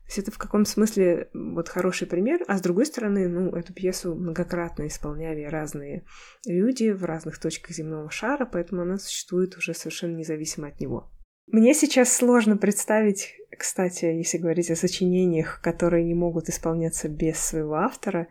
То 0.05 0.09
есть 0.09 0.19
это 0.19 0.31
в 0.31 0.37
каком 0.37 0.65
смысле 0.65 1.29
вот 1.33 1.67
хороший 1.67 2.07
пример, 2.07 2.43
а 2.47 2.57
с 2.57 2.61
другой 2.61 2.85
стороны, 2.85 3.27
ну, 3.27 3.49
эту 3.55 3.73
пьесу 3.73 4.13
многократно 4.13 4.85
исполняли 4.85 5.43
разные 5.43 6.05
люди 6.45 6.91
в 6.91 7.03
разных 7.03 7.39
точках 7.39 7.71
земного 7.71 8.11
шара, 8.11 8.45
поэтому 8.45 8.83
она 8.83 8.97
существует 8.97 9.57
уже 9.57 9.73
совершенно 9.73 10.15
независимо 10.15 10.67
от 10.67 10.79
него. 10.79 11.11
Мне 11.47 11.73
сейчас 11.73 12.13
сложно 12.13 12.57
представить, 12.57 13.35
кстати, 13.57 14.05
если 14.05 14.37
говорить 14.37 14.69
о 14.69 14.75
сочинениях, 14.75 15.59
которые 15.61 16.03
не 16.03 16.13
могут 16.13 16.49
исполняться 16.49 17.09
без 17.09 17.39
своего 17.39 17.75
автора, 17.75 18.27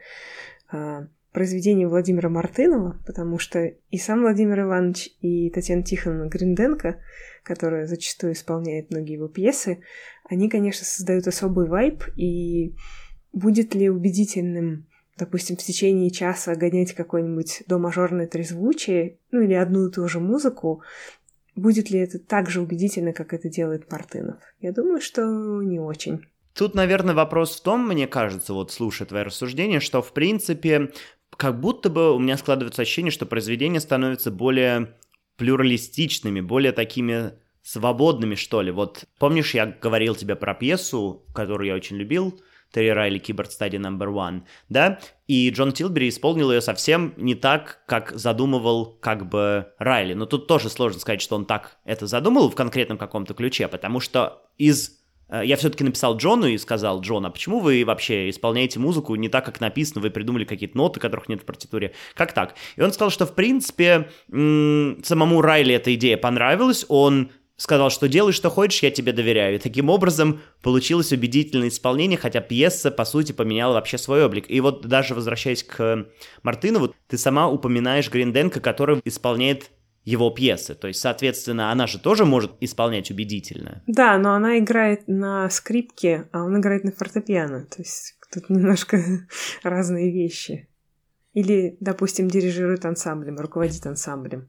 а, 0.70 1.08
произведение 1.32 1.88
Владимира 1.88 2.28
Мартынова, 2.28 3.02
потому 3.04 3.38
что 3.38 3.64
и 3.64 3.98
сам 3.98 4.22
Владимир 4.22 4.62
Иванович, 4.62 5.10
и 5.20 5.50
Татьяна 5.50 5.82
Тихоновна 5.82 6.28
Гринденко, 6.28 7.00
которая 7.44 7.86
зачастую 7.86 8.32
исполняет 8.32 8.90
многие 8.90 9.12
его 9.12 9.28
пьесы, 9.28 9.82
они, 10.28 10.48
конечно, 10.48 10.84
создают 10.84 11.28
особый 11.28 11.68
вайб, 11.68 12.02
и 12.16 12.74
будет 13.32 13.74
ли 13.74 13.88
убедительным 13.88 14.86
допустим, 15.16 15.56
в 15.56 15.62
течение 15.62 16.10
часа 16.10 16.56
гонять 16.56 16.92
какое-нибудь 16.92 17.62
до 17.68 17.78
мажорное 17.78 18.26
трезвучие, 18.26 19.18
ну 19.30 19.42
или 19.42 19.54
одну 19.54 19.86
и 19.86 19.92
ту 19.92 20.08
же 20.08 20.18
музыку, 20.18 20.82
Будет 21.56 21.90
ли 21.90 22.00
это 22.00 22.18
так 22.18 22.50
же 22.50 22.60
убедительно, 22.60 23.12
как 23.12 23.32
это 23.32 23.48
делает 23.48 23.90
Мартынов? 23.90 24.38
Я 24.60 24.72
думаю, 24.72 25.00
что 25.00 25.22
не 25.62 25.78
очень. 25.78 26.26
Тут, 26.52 26.74
наверное, 26.74 27.14
вопрос 27.14 27.56
в 27.56 27.62
том, 27.62 27.86
мне 27.86 28.06
кажется, 28.06 28.54
вот 28.54 28.72
слушая 28.72 29.06
твои 29.06 29.22
рассуждения, 29.22 29.80
что, 29.80 30.02
в 30.02 30.12
принципе, 30.12 30.92
как 31.36 31.60
будто 31.60 31.90
бы 31.90 32.14
у 32.14 32.18
меня 32.18 32.36
складывается 32.36 32.82
ощущение, 32.82 33.10
что 33.10 33.26
произведения 33.26 33.80
становятся 33.80 34.30
более 34.30 34.96
плюралистичными, 35.36 36.40
более 36.40 36.72
такими 36.72 37.32
свободными, 37.62 38.34
что 38.34 38.62
ли. 38.62 38.70
Вот 38.70 39.04
помнишь, 39.18 39.54
я 39.54 39.66
говорил 39.66 40.14
тебе 40.14 40.36
про 40.36 40.54
пьесу, 40.54 41.24
которую 41.34 41.68
я 41.68 41.74
очень 41.74 41.96
любил, 41.96 42.40
Терри 42.72 42.88
Райли 42.88 43.20
Keyboard 43.20 43.50
Study 43.50 43.78
Number 43.78 44.12
One, 44.12 44.42
да, 44.68 44.98
и 45.28 45.48
Джон 45.50 45.72
Тилбери 45.72 46.08
исполнил 46.08 46.50
ее 46.50 46.60
совсем 46.60 47.14
не 47.16 47.34
так, 47.34 47.82
как 47.86 48.10
задумывал 48.12 48.86
как 49.00 49.28
бы 49.28 49.68
Райли. 49.78 50.14
Но 50.14 50.26
тут 50.26 50.48
тоже 50.48 50.68
сложно 50.68 51.00
сказать, 51.00 51.22
что 51.22 51.36
он 51.36 51.46
так 51.46 51.78
это 51.84 52.06
задумал 52.06 52.50
в 52.50 52.56
конкретном 52.56 52.98
каком-то 52.98 53.32
ключе, 53.32 53.68
потому 53.68 54.00
что 54.00 54.42
из 54.58 55.03
я 55.30 55.56
все-таки 55.56 55.84
написал 55.84 56.16
Джону 56.16 56.46
и 56.46 56.58
сказал, 56.58 57.00
Джон, 57.00 57.26
а 57.26 57.30
почему 57.30 57.60
вы 57.60 57.84
вообще 57.84 58.30
исполняете 58.30 58.78
музыку 58.78 59.14
не 59.14 59.28
так, 59.28 59.44
как 59.44 59.60
написано, 59.60 60.00
вы 60.00 60.10
придумали 60.10 60.44
какие-то 60.44 60.76
ноты, 60.76 61.00
которых 61.00 61.28
нет 61.28 61.42
в 61.42 61.44
партитуре? 61.44 61.94
Как 62.14 62.32
так? 62.32 62.54
И 62.76 62.82
он 62.82 62.92
сказал, 62.92 63.10
что, 63.10 63.26
в 63.26 63.34
принципе, 63.34 64.10
самому 64.28 65.40
Райли 65.40 65.74
эта 65.74 65.94
идея 65.94 66.16
понравилась, 66.16 66.84
он 66.88 67.30
сказал, 67.56 67.90
что 67.90 68.08
делай, 68.08 68.32
что 68.32 68.50
хочешь, 68.50 68.82
я 68.82 68.90
тебе 68.90 69.12
доверяю. 69.12 69.56
И 69.56 69.58
таким 69.58 69.88
образом 69.88 70.40
получилось 70.62 71.12
убедительное 71.12 71.68
исполнение, 71.68 72.18
хотя 72.18 72.40
пьеса, 72.40 72.90
по 72.90 73.04
сути, 73.04 73.32
поменяла 73.32 73.74
вообще 73.74 73.98
свой 73.98 74.24
облик. 74.24 74.46
И 74.48 74.60
вот 74.60 74.86
даже 74.86 75.14
возвращаясь 75.14 75.62
к 75.62 76.06
Мартынову, 76.42 76.94
ты 77.06 77.16
сама 77.16 77.48
упоминаешь 77.48 78.10
Гринденко, 78.10 78.60
который 78.60 79.00
исполняет 79.04 79.70
его 80.04 80.30
пьесы. 80.30 80.74
То 80.74 80.88
есть, 80.88 81.00
соответственно, 81.00 81.72
она 81.72 81.86
же 81.86 81.98
тоже 81.98 82.24
может 82.24 82.52
исполнять 82.60 83.10
убедительно. 83.10 83.82
Да, 83.86 84.18
но 84.18 84.34
она 84.34 84.58
играет 84.58 85.08
на 85.08 85.48
скрипке, 85.50 86.28
а 86.32 86.44
он 86.44 86.58
играет 86.58 86.84
на 86.84 86.92
фортепиано. 86.92 87.66
То 87.66 87.82
есть 87.82 88.16
тут 88.32 88.50
немножко 88.50 89.02
разные 89.62 90.12
вещи. 90.12 90.68
Или, 91.32 91.76
допустим, 91.80 92.28
дирижирует 92.28 92.84
ансамблем, 92.84 93.36
руководит 93.36 93.84
ансамблем. 93.86 94.48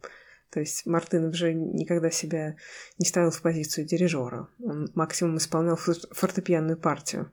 То 0.51 0.59
есть 0.59 0.85
Мартынов 0.85 1.35
же 1.35 1.53
никогда 1.53 2.11
себя 2.11 2.55
не 2.99 3.05
ставил 3.05 3.31
в 3.31 3.41
позицию 3.41 3.85
дирижера. 3.85 4.47
Он 4.63 4.89
максимум 4.93 5.37
исполнял 5.37 5.75
фортепианную 5.75 6.77
партию. 6.77 7.31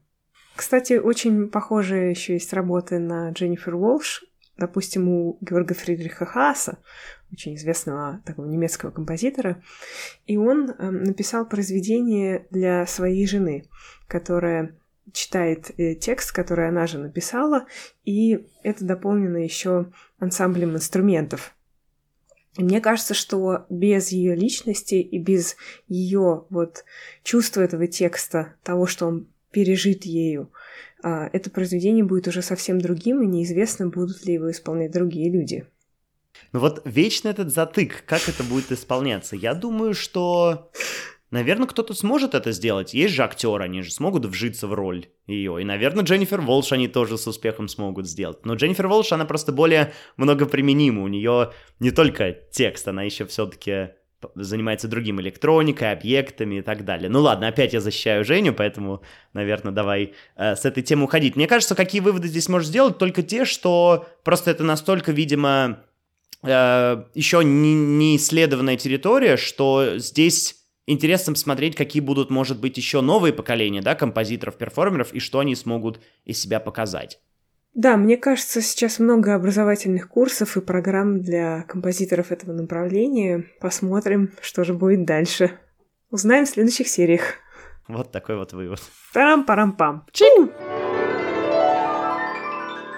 Кстати, 0.56 0.94
очень 0.94 1.48
похожие 1.48 2.10
еще 2.10 2.34
есть 2.34 2.52
работы 2.52 2.98
на 2.98 3.30
Дженнифер 3.30 3.74
Уолш. 3.74 4.24
Допустим, 4.56 5.08
у 5.08 5.38
Георга 5.40 5.74
Фридриха 5.74 6.26
Хааса, 6.26 6.78
очень 7.32 7.54
известного 7.56 8.20
такого 8.24 8.46
немецкого 8.46 8.90
композитора, 8.90 9.62
и 10.26 10.36
он 10.36 10.70
э, 10.70 10.90
написал 10.90 11.46
произведение 11.46 12.46
для 12.50 12.86
своей 12.86 13.26
жены, 13.26 13.64
которое 14.06 14.76
читает 15.12 15.72
э, 15.78 15.94
текст, 15.94 16.32
который 16.32 16.68
она 16.68 16.86
же 16.86 16.98
написала, 16.98 17.66
и 18.04 18.46
это 18.62 18.84
дополнено 18.84 19.38
еще 19.38 19.86
ансамблем 20.18 20.76
инструментов. 20.76 21.54
И 22.58 22.64
мне 22.64 22.80
кажется, 22.80 23.14
что 23.14 23.64
без 23.70 24.10
ее 24.10 24.34
личности 24.34 24.96
и 24.96 25.18
без 25.18 25.56
ее 25.88 26.44
вот 26.50 26.84
чувства 27.22 27.62
этого 27.62 27.86
текста, 27.86 28.54
того, 28.62 28.86
что 28.86 29.06
он 29.06 29.26
пережит 29.50 30.04
ею, 30.04 30.50
а, 31.02 31.30
это 31.32 31.50
произведение 31.50 32.04
будет 32.04 32.28
уже 32.28 32.42
совсем 32.42 32.80
другим, 32.80 33.22
и 33.22 33.26
неизвестно, 33.26 33.88
будут 33.88 34.24
ли 34.26 34.34
его 34.34 34.50
исполнять 34.50 34.92
другие 34.92 35.30
люди. 35.30 35.66
Ну 36.52 36.60
вот 36.60 36.82
вечно 36.84 37.28
этот 37.28 37.52
затык, 37.52 38.04
как 38.06 38.28
это 38.28 38.42
будет 38.42 38.72
исполняться? 38.72 39.36
Я 39.36 39.54
думаю, 39.54 39.94
что 39.94 40.70
Наверное, 41.32 41.66
кто-то 41.66 41.94
сможет 41.94 42.34
это 42.34 42.52
сделать. 42.52 42.92
Есть 42.92 43.14
же 43.14 43.22
актеры, 43.22 43.64
они 43.64 43.80
же 43.80 43.90
смогут 43.90 44.26
вжиться 44.26 44.68
в 44.68 44.74
роль 44.74 45.06
ее. 45.26 45.62
И, 45.62 45.64
наверное, 45.64 46.04
Дженнифер 46.04 46.42
Волш 46.42 46.72
они 46.72 46.88
тоже 46.88 47.16
с 47.16 47.26
успехом 47.26 47.68
смогут 47.68 48.06
сделать. 48.06 48.44
Но 48.44 48.54
Дженнифер 48.54 48.86
Волш, 48.86 49.12
она 49.12 49.24
просто 49.24 49.50
более 49.50 49.94
многоприменима. 50.18 51.02
У 51.02 51.08
нее 51.08 51.52
не 51.80 51.90
только 51.90 52.32
текст, 52.32 52.86
она 52.86 53.04
еще 53.04 53.24
все-таки 53.24 53.92
занимается 54.34 54.88
другим 54.88 55.22
электроникой, 55.22 55.92
объектами 55.92 56.56
и 56.56 56.62
так 56.62 56.84
далее. 56.84 57.08
Ну 57.08 57.20
ладно, 57.20 57.48
опять 57.48 57.72
я 57.72 57.80
защищаю 57.80 58.26
Женю, 58.26 58.52
поэтому, 58.52 59.02
наверное, 59.32 59.72
давай 59.72 60.12
э, 60.36 60.54
с 60.54 60.66
этой 60.66 60.82
темы 60.82 61.04
уходить. 61.04 61.34
Мне 61.34 61.46
кажется, 61.46 61.74
какие 61.74 62.02
выводы 62.02 62.28
здесь 62.28 62.50
можешь 62.50 62.68
сделать? 62.68 62.98
Только 62.98 63.22
те, 63.22 63.46
что 63.46 64.06
просто 64.22 64.50
это 64.50 64.64
настолько, 64.64 65.12
видимо, 65.12 65.82
еще 66.42 67.44
не, 67.44 67.74
не 67.74 68.16
исследованная 68.16 68.76
территория, 68.76 69.36
что 69.36 69.98
здесь 69.98 70.56
интересно 70.86 71.34
смотреть, 71.36 71.76
какие 71.76 72.02
будут, 72.02 72.30
может 72.30 72.60
быть, 72.60 72.76
еще 72.76 73.00
новые 73.00 73.32
поколения, 73.32 73.80
да, 73.82 73.94
композиторов, 73.94 74.56
перформеров, 74.56 75.12
и 75.12 75.20
что 75.20 75.38
они 75.38 75.54
смогут 75.54 76.00
из 76.24 76.40
себя 76.40 76.60
показать. 76.60 77.20
Да, 77.74 77.96
мне 77.96 78.18
кажется, 78.18 78.60
сейчас 78.60 78.98
много 78.98 79.34
образовательных 79.34 80.08
курсов 80.08 80.56
и 80.56 80.60
программ 80.60 81.22
для 81.22 81.62
композиторов 81.62 82.30
этого 82.30 82.52
направления. 82.52 83.46
Посмотрим, 83.60 84.32
что 84.42 84.62
же 84.64 84.74
будет 84.74 85.06
дальше. 85.06 85.52
Узнаем 86.10 86.44
в 86.44 86.50
следующих 86.50 86.88
сериях. 86.88 87.22
Вот 87.88 88.12
такой 88.12 88.36
вот 88.36 88.52
вывод. 88.52 88.80
Парам-парам-пам. 89.14 90.06
Чик! 90.12 90.52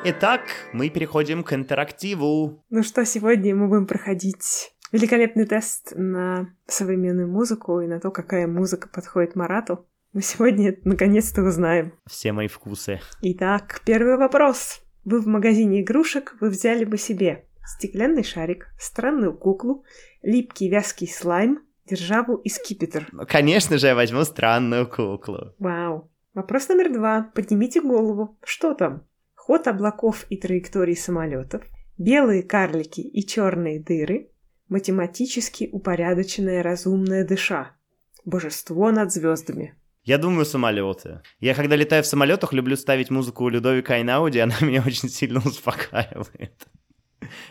Итак, 0.06 0.42
мы 0.74 0.90
переходим 0.90 1.42
к 1.42 1.54
интерактиву. 1.54 2.62
Ну 2.68 2.82
что, 2.82 3.06
сегодня 3.06 3.56
мы 3.56 3.68
будем 3.68 3.86
проходить 3.86 4.74
великолепный 4.92 5.46
тест 5.46 5.94
на 5.96 6.54
современную 6.66 7.26
музыку 7.26 7.80
и 7.80 7.86
на 7.86 8.00
то, 8.00 8.10
какая 8.10 8.46
музыка 8.46 8.86
подходит 8.86 9.34
Марату. 9.34 9.86
Мы 10.12 10.20
сегодня 10.20 10.76
наконец-то 10.84 11.42
узнаем. 11.42 11.94
Все 12.06 12.32
мои 12.32 12.48
вкусы. 12.48 13.00
Итак, 13.22 13.80
первый 13.86 14.18
вопрос. 14.18 14.82
Вы 15.06 15.22
в 15.22 15.26
магазине 15.26 15.80
игрушек, 15.80 16.36
вы 16.38 16.50
взяли 16.50 16.84
бы 16.84 16.98
себе 16.98 17.46
стеклянный 17.64 18.24
шарик, 18.24 18.66
странную 18.78 19.32
куклу, 19.32 19.84
липкий 20.20 20.68
вязкий 20.68 21.08
слайм, 21.08 21.60
державу 21.86 22.36
и 22.36 22.50
скипетр. 22.50 23.08
Ну, 23.10 23.24
конечно 23.26 23.78
же, 23.78 23.86
я 23.86 23.94
возьму 23.94 24.24
странную 24.24 24.86
куклу. 24.86 25.54
Вау. 25.58 26.10
Вопрос 26.34 26.68
номер 26.68 26.92
два. 26.92 27.30
Поднимите 27.34 27.80
голову. 27.80 28.38
Что 28.44 28.74
там? 28.74 29.06
Ход 29.46 29.66
облаков 29.66 30.24
и 30.30 30.38
траекторий 30.38 30.96
самолетов, 30.96 31.62
белые 31.98 32.42
карлики 32.42 33.02
и 33.02 33.26
черные 33.26 33.78
дыры, 33.78 34.30
математически 34.70 35.68
упорядоченная 35.70 36.62
разумная 36.62 37.26
дыша. 37.26 37.76
Божество 38.24 38.90
над 38.90 39.12
звездами. 39.12 39.74
Я 40.02 40.16
думаю, 40.16 40.46
самолеты. 40.46 41.20
Я 41.40 41.54
когда 41.54 41.76
летаю 41.76 42.02
в 42.02 42.06
самолетах, 42.06 42.54
люблю 42.54 42.74
ставить 42.74 43.10
музыку 43.10 43.44
у 43.44 43.50
Людовика 43.50 43.96
Айнауди, 43.96 44.38
она 44.38 44.54
меня 44.62 44.82
очень 44.86 45.10
сильно 45.10 45.40
успокаивает. 45.44 46.66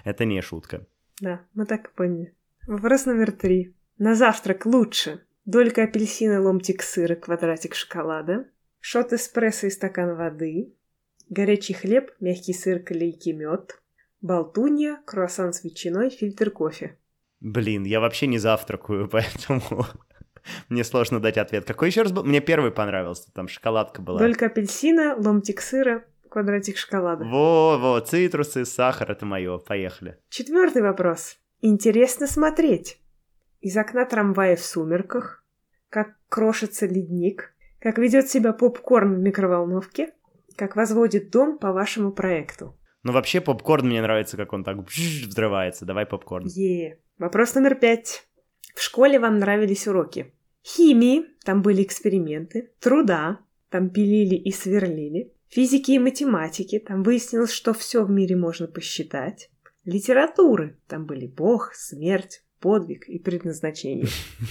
Это 0.04 0.26
не 0.26 0.42
шутка. 0.42 0.88
Да, 1.22 1.42
мы 1.54 1.68
так 1.68 1.90
и 1.90 1.96
поняли. 1.96 2.34
Вопрос 2.66 3.06
номер 3.06 3.34
три. 3.34 3.76
На 4.00 4.16
завтрак 4.16 4.66
лучше 4.66 5.22
долька 5.46 5.84
апельсина, 5.84 6.42
ломтик 6.42 6.82
сыра, 6.82 7.14
квадратик 7.14 7.76
шоколада, 7.76 8.48
шот 8.80 9.14
эспрессо 9.14 9.68
и 9.68 9.70
стакан 9.70 10.16
воды, 10.16 10.74
горячий 11.34 11.74
хлеб, 11.74 12.12
мягкий 12.20 12.54
сыр, 12.54 12.80
клейкий 12.80 13.34
мед, 13.34 13.82
болтунья, 14.22 15.02
круассан 15.06 15.52
с 15.54 15.64
ветчиной, 15.64 16.10
фильтр 16.10 16.52
кофе. 16.52 16.98
Блин, 17.42 17.84
я 17.84 18.00
вообще 18.00 18.28
не 18.28 18.38
завтракаю, 18.38 19.10
поэтому 19.12 19.86
мне 20.70 20.84
сложно 20.84 21.20
дать 21.20 21.38
ответ. 21.38 21.66
Какой 21.66 21.90
еще 21.90 22.04
раз 22.04 22.12
был? 22.12 22.24
Мне 22.24 22.40
первый 22.40 22.72
понравился, 22.72 23.32
там 23.34 23.48
шоколадка 23.48 24.02
была. 24.02 24.20
Долька 24.20 24.46
апельсина, 24.46 25.16
ломтик 25.18 25.62
сыра, 25.62 26.06
квадратик 26.30 26.78
шоколада. 26.78 27.26
Во-во, 27.26 28.00
цитрусы, 28.00 28.66
сахар, 28.66 29.12
это 29.12 29.26
мое. 29.26 29.58
Поехали. 29.58 30.18
Четвертый 30.30 30.82
вопрос. 30.82 31.38
Интересно 31.62 32.28
смотреть. 32.28 33.00
Из 33.62 33.78
окна 33.78 34.06
трамвая 34.06 34.56
в 34.58 34.62
сумерках, 34.62 35.46
как 35.90 36.16
крошится 36.28 36.86
ледник, 36.86 37.54
как 37.80 37.98
ведет 37.98 38.30
себя 38.30 38.52
попкорн 38.52 39.16
в 39.16 39.20
микроволновке, 39.20 40.14
как 40.56 40.76
возводит 40.76 41.32
дом 41.32 41.58
по 41.58 41.72
вашему 41.72 42.12
проекту. 42.12 42.78
Ну, 43.04 43.12
вообще, 43.12 43.42
попкорн 43.42 43.88
мне 43.88 44.02
нравится, 44.02 44.38
как 44.38 44.54
он 44.54 44.64
так 44.64 44.78
взрывается. 44.78 45.86
Давай 45.86 46.06
попкорн. 46.06 46.48
Е. 46.48 47.00
Вопрос 47.18 47.56
номер 47.56 47.76
пять. 47.76 48.28
В 48.76 48.82
школе 48.82 49.20
вам 49.20 49.40
нравились 49.40 49.88
уроки. 49.88 50.34
Химии, 50.66 51.26
там 51.44 51.62
были 51.62 51.84
эксперименты. 51.84 52.72
Труда, 52.80 53.40
там 53.70 53.90
пилили 53.90 54.36
и 54.36 54.52
сверлили. 54.52 55.34
Физики 55.50 55.92
и 55.92 56.00
математики, 56.00 56.80
там 56.80 57.04
выяснилось, 57.04 57.52
что 57.52 57.74
все 57.74 58.04
в 58.04 58.10
мире 58.10 58.36
можно 58.36 58.68
посчитать. 58.68 59.52
Литературы, 59.86 60.80
там 60.88 61.06
были 61.06 61.28
Бог, 61.28 61.74
смерть, 61.74 62.43
подвиг 62.64 63.10
и 63.10 63.20
предназначение. 63.20 64.08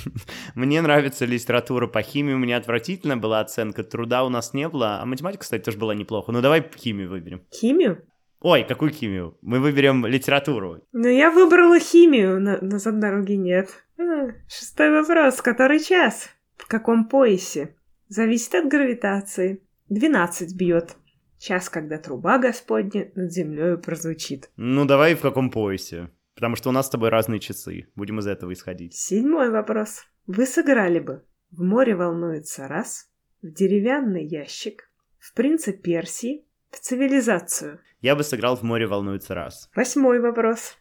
Мне 0.55 0.83
нравится 0.83 1.25
литература 1.25 1.87
по 1.87 2.03
химии, 2.03 2.35
у 2.35 2.39
меня 2.39 2.59
отвратительно 2.59 3.17
была 3.17 3.41
оценка, 3.41 3.83
труда 3.83 4.23
у 4.25 4.29
нас 4.29 4.53
не 4.53 4.69
было, 4.69 5.01
а 5.01 5.07
математика, 5.07 5.41
кстати, 5.41 5.63
тоже 5.63 5.79
была 5.79 5.95
неплохо. 5.95 6.31
Ну 6.31 6.43
давай 6.43 6.63
химию 6.77 7.09
выберем. 7.09 7.43
Химию? 7.51 8.05
Ой, 8.41 8.65
какую 8.69 8.91
химию? 8.91 9.39
Мы 9.41 9.61
выберем 9.61 10.05
литературу. 10.05 10.83
Ну, 10.93 11.09
я 11.09 11.31
выбрала 11.31 11.79
химию, 11.81 12.39
на 12.39 12.61
назад 12.61 12.99
дороги 13.01 13.33
нет. 13.33 13.71
А, 13.99 14.33
шестой 14.47 14.91
вопрос. 14.91 15.41
Который 15.41 15.81
час? 15.81 16.29
В 16.59 16.67
каком 16.67 17.09
поясе? 17.09 17.77
Зависит 18.09 18.55
от 18.55 18.69
гравитации. 18.69 19.63
Двенадцать 19.89 20.55
бьет. 20.55 20.97
Час, 21.39 21.71
когда 21.71 21.97
труба 21.97 22.39
Господня 22.39 23.11
над 23.15 23.33
землей 23.33 23.79
прозвучит. 23.79 24.51
Ну, 24.57 24.85
давай 24.85 25.15
в 25.15 25.21
каком 25.21 25.51
поясе? 25.51 26.11
Потому 26.35 26.57
что 26.57 26.71
у 26.71 26.73
нас 26.73 26.87
с 26.87 26.91
тобой 26.91 27.11
разные 27.11 27.41
часы. 27.41 27.89
Будем 27.95 28.19
из 28.19 28.27
этого 28.27 28.53
исходить. 28.53 28.95
Седьмой 28.95 29.51
вопрос. 29.51 30.05
Вы 30.27 30.47
сыграли 30.47 30.99
бы 30.99 31.25
в 31.51 31.63
море 31.63 31.95
волнуется 31.95 32.69
раз, 32.69 33.11
в 33.43 33.53
деревянный 33.53 34.25
ящик, 34.25 34.91
в 35.19 35.35
принца 35.35 35.73
Персии, 35.73 36.47
в 36.71 36.79
цивилизацию– 36.79 37.81
я 38.03 38.17
бы 38.17 38.25
сыграл 38.25 38.57
в 38.57 38.65
море 38.65 38.89
волнуется 38.89 39.33
раз. 39.33 39.71
Восьмой 39.77 40.19
вопрос. 40.19 40.77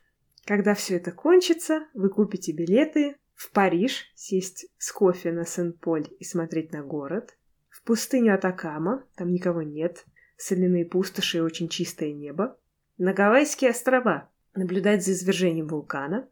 Когда 0.45 0.73
все 0.73 0.95
это 0.95 1.11
кончится, 1.11 1.85
вы 1.93 2.09
купите 2.09 2.51
билеты 2.51 3.15
в 3.35 3.51
Париж, 3.51 4.11
сесть 4.15 4.65
с 4.79 4.91
кофе 4.91 5.31
на 5.31 5.45
Сен-Поль 5.45 6.07
и 6.19 6.23
смотреть 6.23 6.73
на 6.73 6.81
город, 6.81 7.37
в 7.69 7.83
пустыню 7.83 8.33
Атакама, 8.33 9.05
там 9.15 9.31
никого 9.31 9.61
нет, 9.61 10.03
соляные 10.35 10.83
пустоши 10.83 11.37
и 11.37 11.41
очень 11.41 11.69
чистое 11.69 12.11
небо, 12.11 12.57
на 12.97 13.13
Гавайские 13.13 13.69
острова, 13.69 14.31
наблюдать 14.55 15.03
за 15.03 15.13
извержением 15.13 15.67
вулкана. 15.67 16.27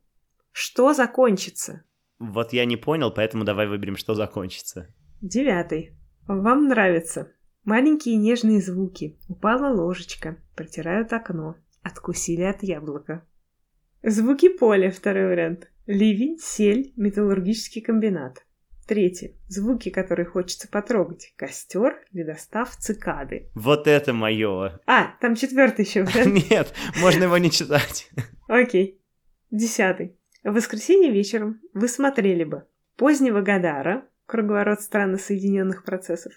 Что 0.52 0.94
закончится? 0.94 1.84
Вот 2.20 2.54
я 2.54 2.66
не 2.66 2.78
понял, 2.78 3.12
поэтому 3.12 3.44
давай 3.44 3.68
выберем, 3.68 3.98
что 3.98 4.14
закончится. 4.14 4.94
Девятый. 5.22 5.98
Вам 6.28 6.68
нравится 6.68 7.32
Маленькие 7.66 8.16
нежные 8.16 8.62
звуки. 8.62 9.20
Упала 9.28 9.72
ложечка. 9.72 10.38
Протирают 10.56 11.14
окно. 11.14 11.56
Откусили 11.84 12.42
от 12.42 12.64
яблока. 12.64 13.28
Звуки 14.02 14.50
поля, 14.50 14.90
второй 14.92 15.28
вариант. 15.28 15.70
Ливень, 15.86 16.40
сель, 16.40 16.94
металлургический 16.96 17.82
комбинат. 17.82 18.46
Третий. 18.90 19.36
Звуки, 19.48 19.90
которые 19.90 20.26
хочется 20.26 20.68
потрогать. 20.68 21.32
Костер, 21.36 22.04
ледостав, 22.12 22.76
цикады. 22.76 23.52
Вот 23.54 23.86
это 23.86 24.14
мое. 24.14 24.82
А, 24.88 25.14
там 25.22 25.36
четвертый 25.36 25.86
еще. 25.86 26.08
Нет, 26.50 26.74
можно 27.00 27.26
его 27.26 27.38
не 27.38 27.52
читать. 27.52 28.10
Окей. 28.48 29.00
Десятый. 29.52 30.18
В 30.44 30.54
воскресенье 30.54 31.12
вечером 31.12 31.62
вы 31.76 31.88
смотрели 31.88 32.44
бы 32.44 32.64
позднего 32.96 33.42
Гадара, 33.42 34.08
круговорот 34.26 34.82
странно 34.82 35.20
соединенных 35.20 35.84
процессов, 35.84 36.34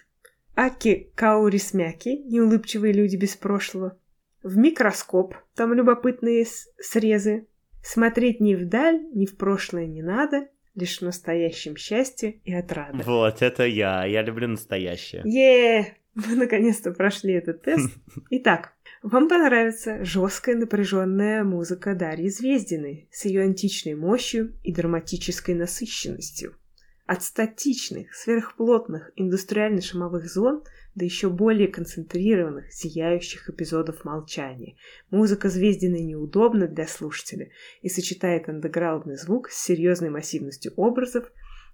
Аки 0.55 1.11
Каурисмяки, 1.15 2.21
неулыбчивые 2.27 2.93
люди 2.93 3.15
без 3.15 3.35
прошлого. 3.35 3.97
В 4.43 4.57
микроскоп, 4.57 5.33
там 5.55 5.73
любопытные 5.73 6.45
срезы. 6.77 7.47
Смотреть 7.81 8.41
ни 8.41 8.53
вдаль, 8.53 9.01
ни 9.15 9.25
в 9.25 9.37
прошлое 9.37 9.87
не 9.87 10.03
надо, 10.03 10.49
лишь 10.75 10.99
в 10.99 11.01
настоящем 11.01 11.77
счастье 11.77 12.39
и 12.43 12.53
отрада. 12.53 13.03
Вот, 13.03 13.41
это 13.41 13.65
я. 13.65 14.05
Я 14.05 14.21
люблю 14.21 14.47
настоящее. 14.47 15.21
е 15.25 15.95
Вы 16.15 16.35
наконец-то 16.35 16.91
прошли 16.91 17.33
этот 17.33 17.61
тест. 17.63 17.89
Итак, 18.29 18.73
вам 19.01 19.27
понравится 19.27 20.03
жесткая 20.05 20.55
напряженная 20.55 21.43
музыка 21.43 21.95
Дарьи 21.95 22.29
Звездиной 22.29 23.07
с 23.11 23.25
ее 23.25 23.41
античной 23.41 23.95
мощью 23.95 24.53
и 24.63 24.73
драматической 24.73 25.55
насыщенностью. 25.55 26.55
От 27.05 27.21
статичных, 27.21 28.15
сверхплотных 28.15 29.11
индустриально-шумовых 29.17 30.25
зон 30.31 30.63
до 30.95 31.05
еще 31.05 31.29
более 31.29 31.67
концентрированных, 31.67 32.71
сияющих 32.71 33.49
эпизодов 33.49 34.03
молчания. 34.05 34.75
Музыка 35.09 35.49
Звездиной 35.49 36.03
неудобна 36.03 36.67
для 36.67 36.87
слушателя 36.87 37.49
и 37.81 37.89
сочетает 37.89 38.49
андеграундный 38.49 39.17
звук 39.17 39.49
с 39.49 39.63
серьезной 39.63 40.09
массивностью 40.09 40.73
образов, 40.75 41.31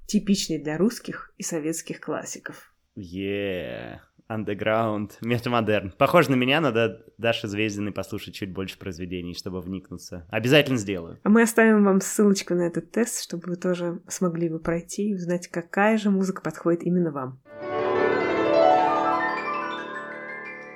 типичной 0.08 0.58
для 0.58 0.78
русских 0.78 1.34
и 1.38 1.44
советских 1.44 2.00
классиков. 2.00 2.74
Yeah. 2.98 4.00
Underground, 4.30 5.14
метамодерн. 5.22 5.92
Похоже 5.98 6.30
на 6.30 6.36
меня, 6.36 6.62
надо 6.62 7.04
Даша 7.18 7.48
Звездиной 7.48 7.92
послушать 7.92 8.36
чуть 8.36 8.54
больше 8.54 8.78
произведений, 8.78 9.34
чтобы 9.34 9.60
вникнуться. 9.60 10.28
Обязательно 10.30 10.78
сделаю. 10.78 11.20
А 11.24 11.30
мы 11.30 11.42
оставим 11.42 11.84
вам 11.84 12.00
ссылочку 12.00 12.54
на 12.54 12.68
этот 12.68 12.92
тест, 12.92 13.24
чтобы 13.24 13.48
вы 13.48 13.56
тоже 13.56 14.02
смогли 14.08 14.48
бы 14.50 14.60
пройти 14.60 15.10
и 15.10 15.16
узнать, 15.16 15.48
какая 15.48 15.98
же 15.98 16.12
музыка 16.12 16.44
подходит 16.44 16.84
именно 16.84 17.12
вам. 17.12 17.42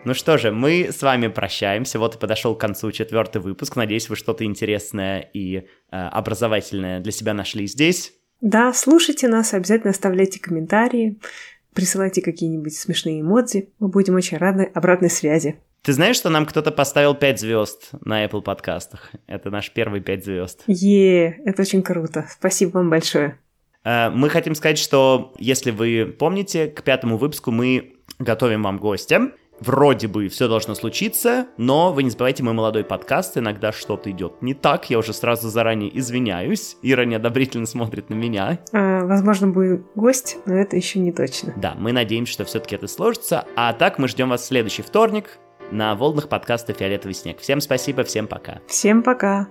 Ну 0.06 0.13
что 0.13 0.38
же, 0.38 0.52
мы 0.52 0.89
с 0.92 1.02
вами 1.02 1.28
прощаемся. 1.28 1.98
Вот 1.98 2.16
и 2.16 2.18
подошел 2.18 2.56
к 2.56 2.60
концу 2.60 2.92
четвертый 2.92 3.42
выпуск. 3.42 3.76
Надеюсь, 3.78 4.10
вы 4.10 4.16
что-то 4.18 4.44
интересное 4.44 5.20
и 5.34 5.58
э, 5.58 5.63
образовательное 5.92 7.00
для 7.00 7.12
себя 7.12 7.34
нашли 7.34 7.68
здесь. 7.68 8.13
Да, 8.42 8.74
слушайте 8.74 9.30
нас, 9.30 9.54
обязательно 9.54 9.92
оставляйте 9.92 10.42
комментарии. 10.42 11.20
Присылайте 11.74 12.22
какие-нибудь 12.22 12.76
смешные 12.76 13.22
эмодзи. 13.22 13.70
Мы 13.80 13.88
будем 13.88 14.16
очень 14.16 14.38
рады 14.38 14.70
обратной 14.74 15.10
связи. 15.10 15.56
Ты 15.82 15.94
знаешь, 15.94 16.18
что 16.18 16.30
нам 16.30 16.46
кто-то 16.46 16.72
поставил 16.72 17.16
5 17.16 17.39
звезд 17.39 17.89
на 18.04 18.26
Apple 18.26 18.42
подкастах? 18.42 19.12
Это 19.28 19.50
наш 19.50 19.72
первый 19.72 20.02
5 20.02 20.26
звезд. 20.26 20.63
Е, 20.68 21.42
это 21.46 21.62
очень 21.62 21.82
круто. 21.82 22.28
Спасибо 22.30 22.78
вам 22.78 22.89
большое. 22.89 23.39
Э, 23.86 24.10
мы 24.10 24.30
хотим 24.30 24.56
сказать, 24.56 24.78
что 24.78 25.34
если 25.39 25.72
вы 25.72 26.06
помните, 26.06 26.68
к 26.68 26.84
пятому 26.84 27.18
выпуску 27.18 27.52
мы 27.52 27.96
готовим 28.20 28.63
вам 28.63 28.78
гостя 28.78 29.32
вроде 29.63 30.08
бы 30.08 30.28
все 30.28 30.47
должно 30.47 30.76
случиться, 30.76 31.47
но 31.58 31.93
вы 31.93 32.04
не 32.04 32.10
забывайте, 32.10 32.43
мы 32.43 32.54
молодой 32.54 32.84
подкаст, 32.84 33.38
иногда 33.38 33.71
что-то 33.71 34.12
идет 34.12 34.41
не 34.41 34.54
так, 34.54 34.89
я 34.89 34.99
уже 34.99 35.13
сразу 35.13 35.49
заранее 35.49 35.97
извиняюсь, 35.97 36.78
Ира 36.82 37.06
неодобрительно 37.06 37.65
смотрит 37.65 38.10
на 38.10 38.15
меня. 38.15 38.60
А, 38.71 39.06
возможно, 39.06 39.47
будет 39.47 39.86
гость, 39.95 40.38
но 40.45 40.56
это 40.56 40.76
еще 40.76 40.99
не 40.99 41.12
точно. 41.12 41.54
Да, 41.56 41.76
мы 41.78 41.91
надеемся, 41.91 42.34
что 42.34 42.45
все-таки 42.45 42.76
это 42.76 42.88
сложится, 42.88 43.45
а 43.56 43.73
так 43.73 43.99
мы 43.99 44.08
ждем 44.08 44.30
вас 44.30 44.41
в 44.41 44.45
следующий 44.45 44.82
вторник 44.82 45.39
на 45.71 45.95
волнах 45.95 46.30
подкаста 46.30 46.73
«Фиолетовый 46.73 47.15
снег». 47.15 47.39
Всем 47.39 47.62
спасибо, 47.62 48.04
всем 48.04 48.28
пока. 48.28 48.60
Всем 48.67 49.02
пока. 49.02 49.47